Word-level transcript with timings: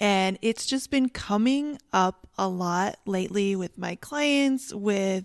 and 0.00 0.38
it's 0.42 0.66
just 0.66 0.90
been 0.90 1.08
coming 1.08 1.78
up 1.92 2.26
a 2.38 2.48
lot 2.48 2.98
lately 3.06 3.56
with 3.56 3.76
my 3.78 3.96
clients, 3.96 4.72
with 4.72 5.24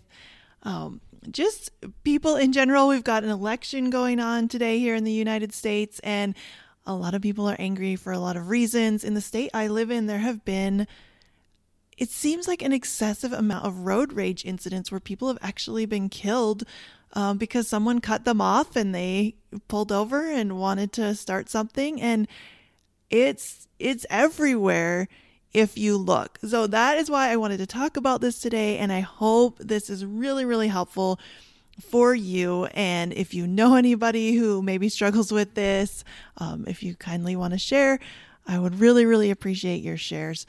um, 0.63 1.01
just 1.29 1.71
people 2.03 2.35
in 2.35 2.53
general. 2.53 2.87
We've 2.87 3.03
got 3.03 3.23
an 3.23 3.29
election 3.29 3.89
going 3.89 4.19
on 4.19 4.47
today 4.47 4.79
here 4.79 4.95
in 4.95 5.03
the 5.03 5.11
United 5.11 5.53
States, 5.53 5.99
and 6.03 6.35
a 6.85 6.95
lot 6.95 7.13
of 7.13 7.21
people 7.21 7.49
are 7.49 7.55
angry 7.59 7.95
for 7.95 8.11
a 8.11 8.19
lot 8.19 8.35
of 8.35 8.49
reasons. 8.49 9.03
In 9.03 9.13
the 9.13 9.21
state 9.21 9.51
I 9.53 9.67
live 9.67 9.91
in, 9.91 10.07
there 10.07 10.19
have 10.19 10.43
been 10.43 10.87
it 11.97 12.09
seems 12.09 12.47
like 12.47 12.61
an 12.61 12.73
excessive 12.73 13.33
amount 13.33 13.65
of 13.65 13.79
road 13.79 14.13
rage 14.13 14.45
incidents 14.45 14.91
where 14.91 14.99
people 14.99 15.27
have 15.27 15.37
actually 15.41 15.85
been 15.85 16.09
killed 16.09 16.63
um, 17.13 17.37
because 17.37 17.67
someone 17.67 18.01
cut 18.01 18.25
them 18.25 18.41
off 18.41 18.75
and 18.75 18.93
they 18.93 19.35
pulled 19.67 19.91
over 19.91 20.29
and 20.29 20.57
wanted 20.57 20.91
to 20.93 21.13
start 21.15 21.49
something 21.49 22.01
and 22.01 22.27
it's 23.13 23.67
it's 23.77 24.05
everywhere 24.09 25.07
if 25.53 25.77
you 25.77 25.97
look. 25.97 26.39
So 26.43 26.65
that 26.65 26.97
is 26.97 27.11
why 27.11 27.29
I 27.29 27.35
wanted 27.35 27.57
to 27.57 27.67
talk 27.67 27.95
about 27.95 28.21
this 28.21 28.39
today 28.39 28.79
and 28.79 28.91
I 28.91 29.01
hope 29.01 29.59
this 29.59 29.89
is 29.89 30.03
really 30.03 30.45
really 30.45 30.67
helpful 30.67 31.19
for 31.79 32.13
you 32.15 32.65
and 32.65 33.13
if 33.13 33.33
you 33.33 33.45
know 33.45 33.75
anybody 33.85 34.33
who 34.33 34.63
maybe 34.63 34.89
struggles 34.89 35.31
with 35.31 35.53
this, 35.53 36.03
um, 36.37 36.65
if 36.67 36.81
you 36.81 36.95
kindly 36.95 37.35
want 37.35 37.53
to 37.53 37.59
share, 37.59 37.99
I 38.47 38.57
would 38.57 38.79
really 38.79 39.05
really 39.05 39.29
appreciate 39.29 39.83
your 39.83 39.97
shares 39.97 40.47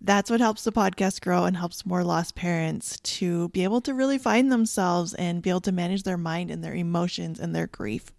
that's 0.00 0.30
what 0.30 0.38
helps 0.38 0.62
the 0.62 0.70
podcast 0.70 1.20
grow 1.20 1.44
and 1.44 1.56
helps 1.56 1.84
more 1.84 2.04
lost 2.04 2.36
parents 2.36 3.00
to 3.00 3.48
be 3.48 3.64
able 3.64 3.80
to 3.80 3.92
really 3.92 4.16
find 4.16 4.50
themselves 4.52 5.12
and 5.14 5.42
be 5.42 5.50
able 5.50 5.60
to 5.62 5.72
manage 5.72 6.04
their 6.04 6.16
mind 6.16 6.52
and 6.52 6.62
their 6.62 6.72
emotions 6.72 7.40
and 7.40 7.52
their 7.52 7.66
grief. 7.66 8.12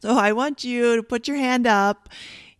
So 0.00 0.16
I 0.16 0.32
want 0.32 0.64
you 0.64 0.96
to 0.96 1.02
put 1.04 1.28
your 1.28 1.36
hand 1.36 1.64
up 1.64 2.08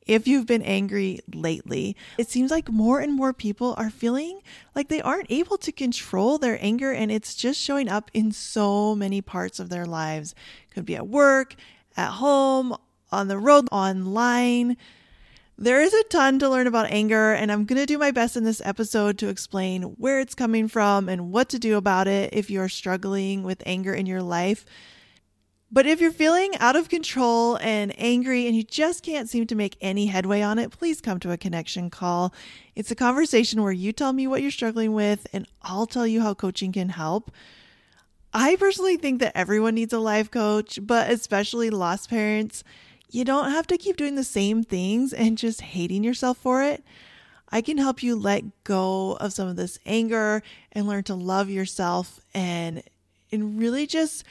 if 0.06 0.27
you've 0.27 0.47
been 0.47 0.62
angry 0.62 1.20
lately. 1.33 1.97
It 2.19 2.28
seems 2.28 2.50
like 2.50 2.70
more 2.70 3.00
and 3.00 3.12
more 3.12 3.33
people 3.33 3.75
are 3.77 3.91
feeling 3.91 4.41
like 4.75 4.89
they 4.89 5.03
aren't 5.03 5.31
able 5.31 5.56
to 5.59 5.72
control 5.72 6.39
their 6.39 6.59
anger 6.61 6.92
and 6.92 7.11
it's 7.11 7.34
just 7.34 7.61
showing 7.61 7.89
up 7.89 8.11
in 8.12 8.33
so 8.33 8.94
many 8.94 9.20
parts 9.20 9.61
of 9.61 9.69
their 9.69 9.86
lives. 9.86 10.34
Could 10.70 10.86
be 10.86 10.97
at 10.97 11.09
work, 11.09 11.55
at 11.97 12.12
home, 12.12 12.77
on 13.11 13.28
the 13.28 13.39
road, 13.39 13.69
online 13.70 14.77
there 15.59 15.81
is 15.81 15.94
a 15.94 16.03
ton 16.05 16.41
to 16.41 16.48
learn 16.48 16.66
about 16.66 16.91
anger, 16.91 17.33
and 17.33 17.53
I'm 17.53 17.66
going 17.66 17.78
to 17.81 17.87
do 17.87 17.98
my 17.98 18.11
best 18.11 18.37
in 18.37 18.42
this 18.42 18.62
episode 18.64 19.16
to 19.19 19.28
explain 19.28 19.83
where 19.83 20.19
it's 20.19 20.34
coming 20.34 20.66
from 20.66 21.09
and 21.09 21.31
what 21.31 21.50
to 21.50 21.59
do 21.59 21.77
about 21.77 22.09
it 22.09 22.31
if 22.33 22.50
you're 22.50 22.69
struggling 22.69 23.42
with 23.42 23.62
anger 23.64 23.94
in 23.94 24.06
your 24.06 24.22
life. 24.22 24.64
But 25.73 25.87
if 25.87 26.03
you're 26.03 26.12
feeling 26.12 26.55
out 26.59 26.77
of 26.77 26.91
control 26.91 27.56
and 27.56 27.95
angry 27.98 28.47
and 28.47 28.55
you 28.55 28.62
just 28.62 29.03
can't 29.03 29.28
seem 29.28 29.47
to 29.47 29.55
make 29.55 29.78
any 29.81 30.06
headway 30.06 30.42
on 30.42 30.59
it, 30.59 30.70
please 30.70 31.01
come 31.01 31.19
to 31.20 31.33
a 31.33 31.39
connection 31.39 31.89
call. 31.89 32.34
It's 32.77 32.91
a 32.91 32.95
conversation 32.95 33.62
where 33.62 33.73
you 33.73 33.93
tell 33.93 34.12
me 34.12 34.27
what 34.27 34.43
you're 34.43 34.50
struggling 34.50 34.93
with, 34.93 35.27
and 35.33 35.48
I'll 35.62 35.87
tell 35.87 36.06
you 36.06 36.20
how 36.20 36.34
coaching 36.34 36.73
can 36.73 36.91
help. 36.91 37.31
I 38.34 38.56
personally 38.56 38.97
think 38.97 39.21
that 39.21 39.37
everyone 39.37 39.75
needs 39.75 39.94
a 39.94 39.99
life 39.99 40.31
coach, 40.31 40.78
but 40.82 41.11
especially 41.11 41.71
lost 41.71 42.11
parents 42.11 42.62
you 43.12 43.27
don't 43.27 43.50
have 43.50 43.66
to 43.66 43.77
keep 43.77 43.99
doing 43.99 44.15
the 44.15 44.25
same 44.25 44.65
things 44.65 45.12
and 45.12 45.37
just 45.37 45.61
hating 45.61 46.03
yourself 46.03 46.38
for 46.38 46.62
it. 46.62 46.82
I 47.50 47.61
can 47.61 47.77
help 47.77 48.03
you 48.03 48.16
let 48.16 48.65
go 48.65 49.19
of 49.21 49.34
some 49.34 49.49
of 49.49 49.56
this 49.56 49.78
anger 49.84 50.43
and 50.72 50.87
learn 50.87 51.05
to 51.05 51.15
love 51.15 51.50
yourself 51.50 52.21
and 52.32 52.82
and 53.31 53.59
really 53.59 53.87
just 53.87 54.25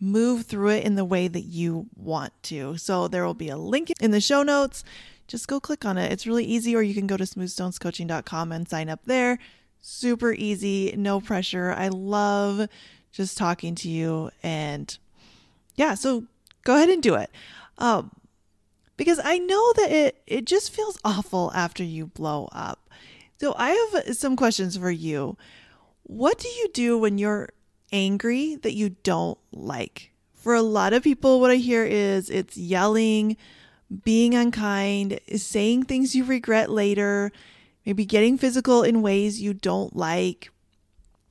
move 0.00 0.46
through 0.46 0.70
it 0.70 0.84
in 0.84 0.94
the 0.94 1.04
way 1.04 1.28
that 1.28 1.44
you 1.44 1.86
want 1.96 2.32
to. 2.44 2.76
So 2.76 3.08
there 3.08 3.24
will 3.24 3.34
be 3.34 3.48
a 3.48 3.56
link 3.56 3.92
in 4.00 4.10
the 4.10 4.20
show 4.20 4.42
notes. 4.42 4.84
Just 5.26 5.48
go 5.48 5.58
click 5.58 5.84
on 5.84 5.98
it. 5.98 6.12
It's 6.12 6.26
really 6.26 6.44
easy 6.44 6.76
or 6.76 6.82
you 6.82 6.94
can 6.94 7.06
go 7.06 7.16
to 7.16 7.24
smoothstonescoaching.com 7.24 8.52
and 8.52 8.68
sign 8.68 8.88
up 8.88 9.00
there. 9.06 9.38
Super 9.80 10.32
easy, 10.32 10.94
no 10.96 11.20
pressure. 11.20 11.72
I 11.76 11.88
love 11.88 12.68
just 13.12 13.38
talking 13.38 13.74
to 13.76 13.88
you 13.88 14.30
and 14.42 14.96
yeah, 15.76 15.94
so 15.94 16.24
go 16.64 16.76
ahead 16.76 16.88
and 16.88 17.02
do 17.02 17.14
it. 17.14 17.30
Um, 17.78 18.10
because 18.96 19.20
I 19.22 19.38
know 19.38 19.72
that 19.74 19.90
it 19.90 20.22
it 20.26 20.44
just 20.46 20.72
feels 20.72 20.98
awful 21.04 21.52
after 21.54 21.84
you 21.84 22.06
blow 22.06 22.48
up. 22.52 22.90
So 23.38 23.54
I 23.58 23.70
have 23.70 24.16
some 24.16 24.36
questions 24.36 24.76
for 24.76 24.90
you. 24.90 25.36
What 26.04 26.38
do 26.38 26.48
you 26.48 26.68
do 26.72 26.96
when 26.98 27.18
you're 27.18 27.50
angry 27.92 28.56
that 28.56 28.74
you 28.74 28.90
don't 29.02 29.38
like? 29.52 30.12
For 30.34 30.54
a 30.54 30.62
lot 30.62 30.92
of 30.92 31.02
people 31.02 31.40
what 31.40 31.50
I 31.50 31.56
hear 31.56 31.84
is 31.84 32.30
it's 32.30 32.56
yelling, 32.56 33.36
being 34.04 34.34
unkind, 34.34 35.20
saying 35.36 35.84
things 35.84 36.14
you 36.14 36.24
regret 36.24 36.70
later, 36.70 37.32
maybe 37.84 38.04
getting 38.04 38.38
physical 38.38 38.82
in 38.82 39.02
ways 39.02 39.40
you 39.40 39.54
don't 39.54 39.94
like. 39.96 40.50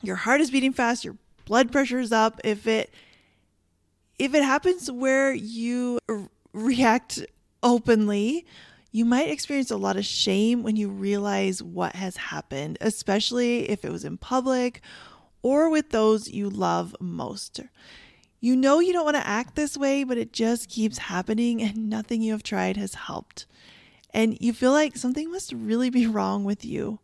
Your 0.02 0.16
heart 0.16 0.40
is 0.40 0.50
beating 0.50 0.72
fast, 0.72 1.04
your 1.04 1.16
blood 1.44 1.72
pressure 1.72 1.98
is 1.98 2.12
up. 2.12 2.40
If 2.44 2.66
it 2.66 2.92
if 4.18 4.34
it 4.34 4.42
happens 4.42 4.90
where 4.90 5.32
you 5.32 5.98
react 6.52 7.24
openly, 7.62 8.46
you 8.92 9.04
might 9.04 9.28
experience 9.28 9.70
a 9.70 9.76
lot 9.76 9.96
of 9.96 10.06
shame 10.06 10.62
when 10.62 10.76
you 10.76 10.88
realize 10.88 11.62
what 11.62 11.94
has 11.94 12.16
happened, 12.16 12.78
especially 12.80 13.68
if 13.68 13.84
it 13.84 13.92
was 13.92 14.04
in 14.04 14.16
public 14.16 14.80
or 15.46 15.70
with 15.70 15.90
those 15.90 16.28
you 16.28 16.50
love 16.50 16.96
most. 16.98 17.60
You 18.40 18.56
know 18.56 18.80
you 18.80 18.92
don't 18.92 19.04
want 19.04 19.16
to 19.16 19.24
act 19.24 19.54
this 19.54 19.76
way, 19.76 20.02
but 20.02 20.18
it 20.18 20.32
just 20.32 20.68
keeps 20.68 20.98
happening 20.98 21.62
and 21.62 21.88
nothing 21.88 22.20
you 22.20 22.32
have 22.32 22.42
tried 22.42 22.76
has 22.76 22.94
helped. 22.94 23.46
And 24.12 24.36
you 24.40 24.52
feel 24.52 24.72
like 24.72 24.96
something 24.96 25.30
must 25.30 25.52
really 25.52 25.88
be 25.88 26.04
wrong 26.04 26.42
with 26.42 26.64
you. 26.64 26.98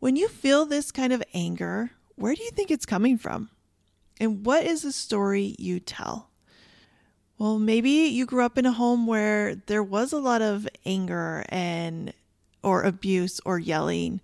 When 0.00 0.16
you 0.16 0.28
feel 0.28 0.66
this 0.66 0.92
kind 0.92 1.14
of 1.14 1.22
anger, 1.32 1.92
where 2.14 2.34
do 2.34 2.42
you 2.42 2.50
think 2.50 2.70
it's 2.70 2.84
coming 2.84 3.16
from? 3.16 3.48
And 4.20 4.44
what 4.44 4.66
is 4.66 4.82
the 4.82 4.92
story 4.92 5.56
you 5.58 5.80
tell? 5.80 6.28
Well, 7.38 7.58
maybe 7.58 7.88
you 7.88 8.26
grew 8.26 8.44
up 8.44 8.58
in 8.58 8.66
a 8.66 8.72
home 8.72 9.06
where 9.06 9.54
there 9.54 9.82
was 9.82 10.12
a 10.12 10.18
lot 10.18 10.42
of 10.42 10.68
anger 10.84 11.46
and 11.48 12.12
or 12.62 12.82
abuse 12.82 13.40
or 13.46 13.58
yelling. 13.58 14.20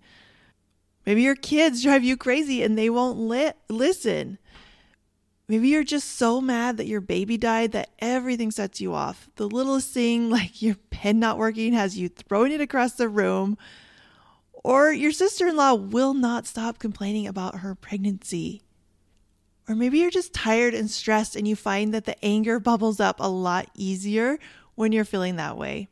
Maybe 1.07 1.21
your 1.21 1.35
kids 1.35 1.83
drive 1.83 2.03
you 2.03 2.17
crazy 2.17 2.61
and 2.61 2.77
they 2.77 2.89
won't 2.89 3.17
li- 3.17 3.53
listen. 3.69 4.37
Maybe 5.47 5.69
you're 5.69 5.85
just 5.85 6.17
so 6.17 6.41
mad 6.41 6.75
that 6.75 6.87
your 6.87 6.99
baby 6.99 7.37
died 7.37 7.71
that 7.71 7.91
everything 7.99 8.51
sets 8.51 8.81
you 8.81 8.93
off. 8.93 9.29
The 9.37 9.47
littlest 9.47 9.93
thing, 9.93 10.29
like 10.29 10.61
your 10.61 10.75
pen 10.89 11.17
not 11.17 11.37
working, 11.37 11.71
has 11.71 11.97
you 11.97 12.09
throwing 12.09 12.51
it 12.51 12.59
across 12.59 12.91
the 12.91 13.07
room. 13.07 13.57
Or 14.51 14.91
your 14.91 15.13
sister 15.13 15.47
in 15.47 15.55
law 15.55 15.75
will 15.75 16.13
not 16.13 16.45
stop 16.45 16.77
complaining 16.77 17.25
about 17.25 17.59
her 17.59 17.73
pregnancy. 17.73 18.61
Or 19.69 19.75
maybe 19.75 19.99
you're 19.99 20.11
just 20.11 20.33
tired 20.33 20.73
and 20.73 20.91
stressed 20.91 21.37
and 21.37 21.47
you 21.47 21.55
find 21.55 21.93
that 21.93 22.03
the 22.03 22.21
anger 22.23 22.59
bubbles 22.59 22.99
up 22.99 23.21
a 23.21 23.29
lot 23.29 23.69
easier 23.73 24.39
when 24.75 24.91
you're 24.91 25.05
feeling 25.05 25.37
that 25.37 25.55
way. 25.55 25.87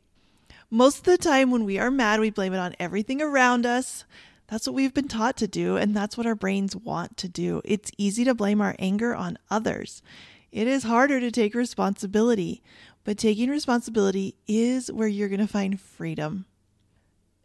Most 0.70 0.98
of 0.98 1.04
the 1.06 1.18
time, 1.18 1.52
when 1.52 1.64
we 1.64 1.80
are 1.80 1.90
mad, 1.90 2.20
we 2.20 2.32
blame 2.32 2.54
it 2.54 2.58
on 2.58 2.76
everything 2.82 3.22
around 3.22 3.66
us. 3.66 4.04
That's 4.48 4.68
what 4.68 4.76
we've 4.76 4.94
been 4.94 5.08
taught 5.08 5.38
to 5.38 5.48
do, 5.48 5.76
and 5.76 5.96
that's 5.96 6.18
what 6.18 6.28
our 6.28 6.36
brains 6.36 6.76
want 6.76 7.18
to 7.18 7.28
do. 7.28 7.62
It's 7.66 7.92
easy 7.98 8.24
to 8.26 8.36
blame 8.36 8.62
our 8.62 8.76
anger 8.78 9.16
on 9.16 9.38
others. 9.50 10.02
It 10.52 10.68
is 10.68 10.84
harder 10.84 11.20
to 11.20 11.32
take 11.32 11.56
responsibility, 11.56 12.62
but 13.04 13.18
taking 13.18 13.50
responsibility 13.50 14.36
is 14.48 14.92
where 14.92 15.08
you're 15.08 15.30
going 15.30 15.40
to 15.40 15.48
find 15.48 15.80
freedom. 15.80 16.46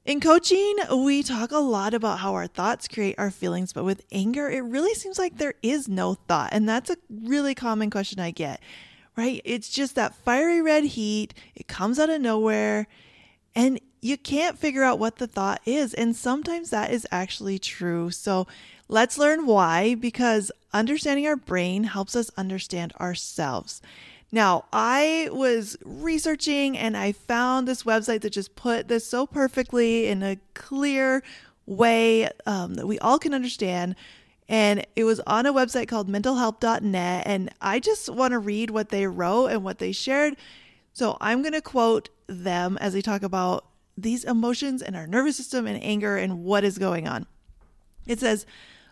In 0.04 0.20
coaching, 0.20 0.76
we 1.04 1.22
talk 1.22 1.52
a 1.52 1.58
lot 1.58 1.92
about 1.92 2.20
how 2.20 2.34
our 2.34 2.46
thoughts 2.46 2.88
create 2.88 3.16
our 3.18 3.30
feelings, 3.30 3.72
but 3.72 3.84
with 3.84 4.04
anger, 4.10 4.48
it 4.48 4.60
really 4.60 4.94
seems 4.94 5.18
like 5.18 5.36
there 5.36 5.54
is 5.62 5.88
no 5.88 6.14
thought. 6.14 6.50
And 6.52 6.68
that's 6.68 6.90
a 6.90 6.96
really 7.10 7.54
common 7.54 7.90
question 7.90 8.18
I 8.18 8.30
get, 8.30 8.60
right? 9.16 9.42
It's 9.44 9.68
just 9.68 9.94
that 9.96 10.14
fiery 10.14 10.62
red 10.62 10.84
heat, 10.84 11.34
it 11.54 11.68
comes 11.68 11.98
out 11.98 12.10
of 12.10 12.20
nowhere, 12.20 12.86
and 13.54 13.80
you 14.00 14.16
can't 14.16 14.58
figure 14.58 14.82
out 14.82 14.98
what 14.98 15.16
the 15.16 15.26
thought 15.26 15.60
is. 15.66 15.94
And 15.94 16.16
sometimes 16.16 16.70
that 16.70 16.90
is 16.90 17.06
actually 17.10 17.58
true. 17.58 18.10
So 18.10 18.46
let's 18.88 19.18
learn 19.18 19.46
why, 19.46 19.94
because 19.94 20.50
understanding 20.72 21.26
our 21.26 21.36
brain 21.36 21.84
helps 21.84 22.16
us 22.16 22.30
understand 22.36 22.92
ourselves. 23.00 23.82
Now, 24.32 24.66
I 24.72 25.28
was 25.32 25.76
researching 25.84 26.78
and 26.78 26.96
I 26.96 27.12
found 27.12 27.66
this 27.66 27.82
website 27.82 28.20
that 28.20 28.30
just 28.30 28.54
put 28.54 28.88
this 28.88 29.06
so 29.06 29.26
perfectly 29.26 30.06
in 30.06 30.22
a 30.22 30.38
clear 30.54 31.22
way 31.66 32.28
um, 32.46 32.74
that 32.74 32.86
we 32.86 32.98
all 33.00 33.18
can 33.18 33.34
understand. 33.34 33.96
And 34.48 34.86
it 34.96 35.04
was 35.04 35.20
on 35.26 35.46
a 35.46 35.52
website 35.52 35.88
called 35.88 36.08
mentalhealth.net. 36.08 37.26
And 37.26 37.50
I 37.60 37.80
just 37.80 38.08
want 38.08 38.32
to 38.32 38.38
read 38.38 38.70
what 38.70 38.90
they 38.90 39.06
wrote 39.06 39.48
and 39.48 39.64
what 39.64 39.78
they 39.78 39.92
shared. 39.92 40.36
So 40.92 41.16
I'm 41.20 41.42
going 41.42 41.52
to 41.52 41.62
quote 41.62 42.08
them 42.26 42.78
as 42.80 42.92
they 42.92 43.02
talk 43.02 43.22
about 43.22 43.64
these 43.96 44.24
emotions 44.24 44.82
and 44.82 44.96
our 44.96 45.06
nervous 45.06 45.36
system 45.36 45.66
and 45.66 45.82
anger 45.82 46.16
and 46.16 46.44
what 46.44 46.64
is 46.64 46.78
going 46.78 47.06
on. 47.06 47.26
It 48.06 48.20
says, 48.20 48.46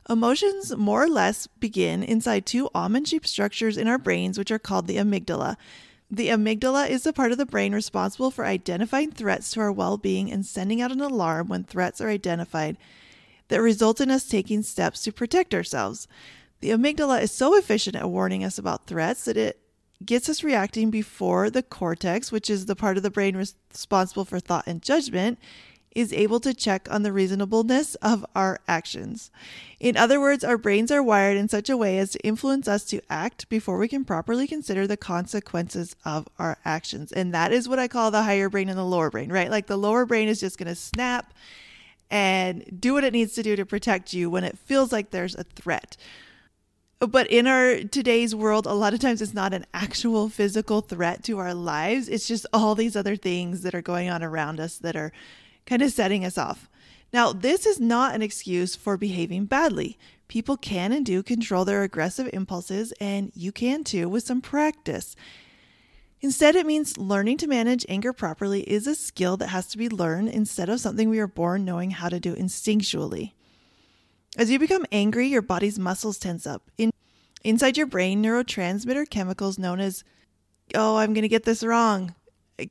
Emotions 0.09 0.75
more 0.75 1.05
or 1.05 1.09
less 1.09 1.47
begin 1.47 2.03
inside 2.03 2.47
two 2.47 2.71
almond 2.75 3.07
shaped 3.07 3.29
structures 3.29 3.77
in 3.77 3.87
our 3.87 3.99
brains, 3.99 4.39
which 4.39 4.51
are 4.51 4.59
called 4.59 4.87
the 4.87 4.97
amygdala. 4.97 5.57
The 6.11 6.29
amygdala 6.29 6.89
is 6.89 7.03
the 7.03 7.13
part 7.13 7.33
of 7.33 7.37
the 7.37 7.45
brain 7.45 7.75
responsible 7.75 8.31
for 8.31 8.47
identifying 8.47 9.11
threats 9.11 9.51
to 9.51 9.61
our 9.61 9.71
well 9.71 9.99
being 9.99 10.33
and 10.33 10.47
sending 10.47 10.81
out 10.81 10.93
an 10.93 11.03
alarm 11.03 11.49
when 11.49 11.65
threats 11.65 12.01
are 12.01 12.09
identified 12.09 12.79
that 13.49 13.61
result 13.61 14.01
in 14.01 14.11
us 14.11 14.27
taking 14.27 14.63
steps 14.63 15.03
to 15.03 15.13
protect 15.13 15.55
ourselves. 15.55 16.09
The 16.61 16.71
amygdala 16.71 17.21
is 17.21 17.31
so 17.31 17.55
efficient 17.55 17.95
at 17.95 18.09
warning 18.09 18.43
us 18.43 18.57
about 18.57 18.87
threats 18.87 19.27
that 19.27 19.37
it 19.37 19.61
gets 20.05 20.29
us 20.29 20.45
reacting 20.45 20.91
before 20.91 21.51
the 21.51 21.63
cortex, 21.63 22.31
which 22.31 22.49
is 22.49 22.67
the 22.67 22.77
part 22.77 22.97
of 22.97 23.03
the 23.03 23.11
brain 23.11 23.37
responsible 23.37 24.25
for 24.25 24.41
thought 24.41 24.67
and 24.67 24.83
judgment, 24.83 25.39
is 25.95 26.13
able 26.13 26.39
to 26.39 26.55
check 26.55 26.87
on 26.91 27.03
the 27.03 27.13
reasonableness 27.13 27.97
of 27.97 28.25
our 28.35 28.61
actions. 28.69 29.31
In 29.81 29.97
other 29.97 30.21
words, 30.21 30.45
our 30.45 30.59
brains 30.59 30.93
are 30.93 31.03
wired 31.03 31.37
in 31.37 31.49
such 31.49 31.69
a 31.69 31.77
way 31.77 31.99
as 31.99 32.13
to 32.13 32.21
influence 32.21 32.69
us 32.69 32.85
to 32.85 33.01
act 33.11 33.49
before 33.49 33.79
we 33.79 33.89
can 33.89 34.05
properly 34.05 34.47
consider 34.47 34.87
the 34.87 34.97
consequences 34.97 35.97
of 36.05 36.29
our 36.39 36.59
actions. 36.65 37.11
And 37.11 37.35
that 37.35 37.53
is 37.53 37.69
what 37.69 37.79
I 37.79 37.89
call 37.89 38.11
the 38.11 38.23
higher 38.23 38.49
brain 38.49 38.69
and 38.69 38.79
the 38.79 38.85
lower 38.85 39.11
brain, 39.11 39.33
right? 39.33 39.51
Like 39.51 39.67
the 39.67 39.77
lower 39.77 40.07
brain 40.07 40.29
is 40.29 40.41
just 40.41 40.59
going 40.59 40.69
to 40.69 40.75
snap 40.75 41.35
and 42.11 42.65
do 42.81 42.95
what 42.95 43.05
it 43.05 43.13
needs 43.13 43.35
to 43.35 43.43
do 43.43 43.57
to 43.57 43.67
protect 43.67 44.13
you 44.13 44.31
when 44.31 44.45
it 44.45 44.57
feels 44.57 44.93
like 44.93 45.11
there's 45.11 45.35
a 45.35 45.45
threat. 45.45 45.97
But 47.01 47.29
in 47.29 47.47
our 47.47 47.85
today's 47.85 48.35
world, 48.35 48.67
a 48.67 48.73
lot 48.73 48.93
of 48.93 48.99
times 48.99 49.23
it's 49.23 49.35
not 49.35 49.55
an 49.55 49.67
actual 49.73 50.29
physical 50.29 50.81
threat 50.81 51.23
to 51.25 51.39
our 51.39 51.55
lives. 51.55 52.09
It's 52.09 52.27
just 52.27 52.45
all 52.53 52.75
these 52.75 52.97
other 52.97 53.15
things 53.15 53.63
that 53.63 53.75
are 53.75 53.83
going 53.83 54.11
on 54.11 54.25
around 54.25 54.59
us 54.59 54.79
that 54.79 54.97
are 54.97 55.13
kind 55.65 55.81
of 55.81 55.93
setting 55.93 56.25
us 56.25 56.37
off. 56.37 56.69
Now, 57.13 57.33
this 57.33 57.67
is 57.67 57.79
not 57.79 58.17
an 58.17 58.23
excuse 58.23 58.75
for 58.75 58.97
behaving 58.97 59.45
badly. 59.45 59.97
People 60.27 60.57
can 60.57 60.93
and 60.93 61.07
do 61.07 61.23
control 61.23 61.65
their 61.65 61.85
aggressive 61.85 62.29
impulses, 62.33 62.93
and 63.01 63.31
you 63.35 63.53
can 63.53 63.85
too 63.85 64.09
with 64.09 64.25
some 64.25 64.41
practice. 64.41 65.15
Instead, 66.21 66.57
it 66.57 66.67
means 66.67 66.99
learning 66.99 67.39
to 67.39 67.47
manage 67.47 67.87
anger 67.89 68.13
properly 68.13 68.63
is 68.63 68.89
a 68.89 68.95
skill 68.97 69.37
that 69.37 69.49
has 69.49 69.69
to 69.69 69.79
be 69.79 69.89
learned 69.89 70.31
instead 70.31 70.69
of 70.69 70.81
something 70.81 71.09
we 71.09 71.21
are 71.21 71.29
born 71.29 71.65
knowing 71.65 71.93
how 71.93 72.09
to 72.09 72.19
do 72.19 72.35
instinctually. 72.35 73.35
As 74.37 74.51
you 74.51 74.59
become 74.59 74.87
angry, 74.93 75.27
your 75.27 75.43
body's 75.43 75.79
muscles 75.79 76.19
tense 76.19 76.47
up. 76.47 76.71
In, 76.77 76.93
inside 77.43 77.77
your 77.77 77.87
brain, 77.87 78.23
neurotransmitter 78.23 79.09
chemicals 79.09 79.59
known 79.59 79.81
as, 79.81 80.05
oh, 80.75 80.97
I'm 80.97 81.15
going 81.15 81.23
to 81.23 81.29
get 81.29 81.45
this 81.45 81.65
wrong, 81.65 82.15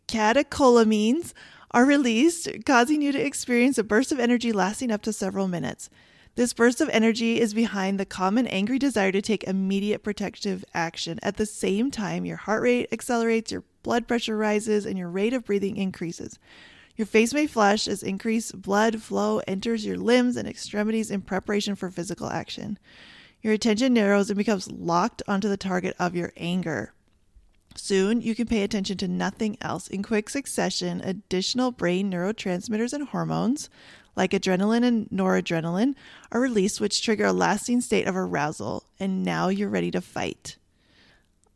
catecholamines 0.07 1.33
are 1.71 1.85
released, 1.85 2.47
causing 2.65 3.01
you 3.01 3.11
to 3.11 3.25
experience 3.25 3.77
a 3.77 3.83
burst 3.83 4.11
of 4.11 4.19
energy 4.19 4.51
lasting 4.51 4.91
up 4.91 5.01
to 5.03 5.13
several 5.13 5.47
minutes. 5.47 5.89
This 6.35 6.53
burst 6.53 6.81
of 6.81 6.89
energy 6.89 7.41
is 7.41 7.55
behind 7.55 7.99
the 7.99 8.05
common 8.05 8.45
angry 8.47 8.77
desire 8.77 9.11
to 9.11 9.23
take 9.23 9.43
immediate 9.43 10.03
protective 10.03 10.63
action. 10.73 11.19
At 11.23 11.37
the 11.37 11.47
same 11.47 11.89
time, 11.89 12.25
your 12.25 12.37
heart 12.37 12.61
rate 12.61 12.89
accelerates, 12.91 13.51
your 13.51 13.63
blood 13.81 14.07
pressure 14.07 14.37
rises, 14.37 14.85
and 14.85 14.97
your 14.99 15.09
rate 15.09 15.33
of 15.33 15.45
breathing 15.45 15.77
increases. 15.77 16.37
Your 16.97 17.05
face 17.05 17.31
may 17.31 17.45
flush 17.45 17.87
as 17.87 18.01
increased 18.01 18.59
blood 18.59 19.03
flow 19.03 19.39
enters 19.47 19.85
your 19.85 19.97
limbs 19.97 20.35
and 20.35 20.47
extremities 20.47 21.11
in 21.11 21.21
preparation 21.21 21.75
for 21.75 21.91
physical 21.91 22.27
action. 22.27 22.79
Your 23.43 23.53
attention 23.53 23.93
narrows 23.93 24.31
and 24.31 24.37
becomes 24.37 24.71
locked 24.71 25.21
onto 25.27 25.47
the 25.47 25.57
target 25.57 25.95
of 25.99 26.15
your 26.15 26.33
anger. 26.35 26.93
Soon, 27.75 28.21
you 28.21 28.33
can 28.33 28.47
pay 28.47 28.63
attention 28.63 28.97
to 28.97 29.07
nothing 29.07 29.57
else. 29.61 29.87
In 29.87 30.01
quick 30.01 30.27
succession, 30.27 30.99
additional 31.01 31.71
brain 31.71 32.11
neurotransmitters 32.11 32.93
and 32.93 33.07
hormones, 33.07 33.69
like 34.15 34.31
adrenaline 34.31 34.83
and 34.83 35.07
noradrenaline, 35.09 35.93
are 36.31 36.41
released, 36.41 36.81
which 36.81 37.03
trigger 37.03 37.25
a 37.25 37.33
lasting 37.33 37.81
state 37.81 38.07
of 38.07 38.17
arousal, 38.17 38.85
and 38.99 39.23
now 39.23 39.49
you're 39.49 39.69
ready 39.69 39.91
to 39.91 40.01
fight. 40.01 40.57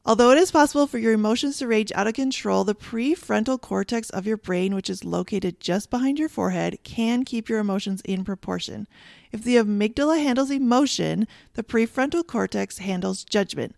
Although 0.03 0.31
it 0.31 0.39
is 0.39 0.50
possible 0.50 0.88
for 0.88 0.98
your 0.98 1.13
emotions 1.13 1.59
to 1.59 1.68
rage 1.68 1.92
out 1.94 2.07
of 2.07 2.15
control, 2.15 2.63
the 2.63 2.74
prefrontal 2.74 3.62
cortex 3.62 4.09
of 4.09 4.25
your 4.25 4.38
brain, 4.38 4.74
which 4.74 4.89
is 4.89 5.06
located 5.06 5.59
just 5.59 5.92
behind 5.92 6.18
your 6.18 6.27
forehead, 6.27 6.80
can 6.83 7.24
keep 7.24 7.48
your 7.48 7.59
emotions 7.59 8.01
in 8.01 8.24
proportion. 8.24 8.88
If 9.31 9.44
the 9.44 9.57
amygdala 9.57 10.18
handles 10.18 10.50
emotion, 10.50 11.27
the 11.53 11.63
prefrontal 11.63 12.25
cortex 12.25 12.80
handles 12.80 13.24
judgment. 13.24 13.75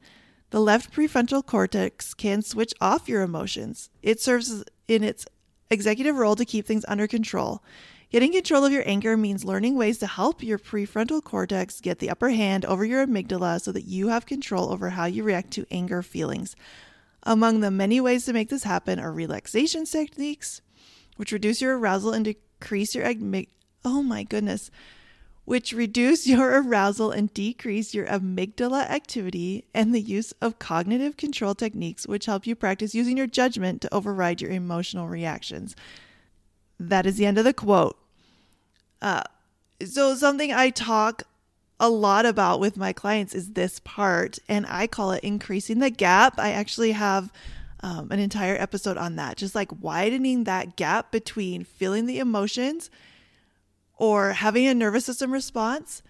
The 0.52 0.62
left 0.62 0.94
prefrontal 0.94 1.46
cortex 1.46 2.14
can 2.14 2.42
switch 2.42 2.74
off 2.80 3.10
your 3.10 3.22
emotions. 3.22 3.90
It 4.02 4.22
serves 4.22 4.64
in 4.88 5.04
its 5.04 5.26
executive 5.70 6.16
role 6.16 6.38
to 6.38 6.46
keep 6.46 6.66
things 6.66 6.86
under 6.88 7.06
control. 7.06 7.62
Getting 8.14 8.34
control 8.34 8.64
of 8.64 8.72
your 8.72 8.88
anger 8.88 9.18
means 9.18 9.44
learning 9.44 9.76
ways 9.76 9.98
to 9.98 10.06
help 10.06 10.44
your 10.44 10.60
prefrontal 10.60 11.24
cortex 11.24 11.82
get 11.82 11.98
the 11.98 12.12
upper 12.12 12.30
hand 12.30 12.64
over 12.64 12.86
your 12.86 13.08
amygdala 13.08 13.60
so 13.60 13.72
that 13.72 13.86
you 13.86 14.10
have 14.10 14.28
control 14.28 14.72
over 14.72 14.92
how 14.92 15.06
you 15.06 15.24
react 15.24 15.50
to 15.54 15.66
anger 15.72 16.04
feelings. 16.04 16.56
Among 17.24 17.62
the 17.62 17.72
many 17.72 18.00
ways 18.00 18.26
to 18.26 18.34
make 18.34 18.50
this 18.50 18.66
happen 18.66 19.00
are 19.00 19.12
relaxation 19.12 19.86
techniques, 19.86 20.62
which 21.18 21.32
reduce 21.32 21.60
your 21.60 21.76
arousal 21.76 22.14
and 22.14 22.24
decrease 22.24 22.94
your 22.94 23.04
amygdala. 23.04 23.48
Oh 23.84 24.04
my 24.04 24.22
goodness 24.22 24.70
which 25.46 25.74
reduce 25.74 26.28
your 26.28 26.62
arousal 26.62 27.10
and 27.10 27.34
decrease 27.34 27.96
your 27.96 28.06
amygdala 28.06 28.88
activity, 28.92 29.66
and 29.74 29.94
the 29.94 30.00
use 30.00 30.34
of 30.34 30.60
cognitive 30.60 31.18
control 31.18 31.56
techniques, 31.56 32.08
which 32.08 32.28
help 32.28 32.46
you 32.46 32.56
practice 32.56 32.94
using 32.94 33.18
your 33.18 33.28
judgment 33.28 33.82
to 33.82 33.94
override 33.94 34.40
your 34.40 34.52
emotional 34.52 35.08
reactions. 35.08 35.76
That 36.80 37.06
is 37.06 37.18
the 37.18 37.26
end 37.26 37.38
of 37.38 37.44
the 37.44 37.54
quote. 37.54 37.98
Uh, 39.04 39.22
so, 39.86 40.16
something 40.16 40.54
I 40.54 40.70
talk 40.70 41.24
a 41.78 41.90
lot 41.90 42.26
about 42.26 42.62
with 42.62 42.78
my 42.78 42.94
clients 42.94 43.36
is 43.36 43.52
this 43.52 43.82
part, 43.82 44.40
and 44.48 44.66
I 44.70 44.88
call 44.88 45.12
it 45.12 45.24
increasing 45.24 45.80
the 45.80 45.90
gap. 45.90 46.40
I 46.40 46.52
actually 46.52 46.94
have 46.94 47.32
um, 47.82 48.10
an 48.12 48.20
entire 48.20 48.56
episode 48.56 48.98
on 48.98 49.18
that, 49.18 49.36
just 49.36 49.56
like 49.56 49.84
widening 49.84 50.46
that 50.46 50.78
gap 50.78 51.12
between 51.12 51.66
feeling 51.66 52.06
the 52.06 52.20
emotions 52.20 52.90
or 53.98 54.32
having 54.32 54.66
a 54.66 54.74
nervous 54.74 55.06
system 55.06 55.34
response 55.34 56.02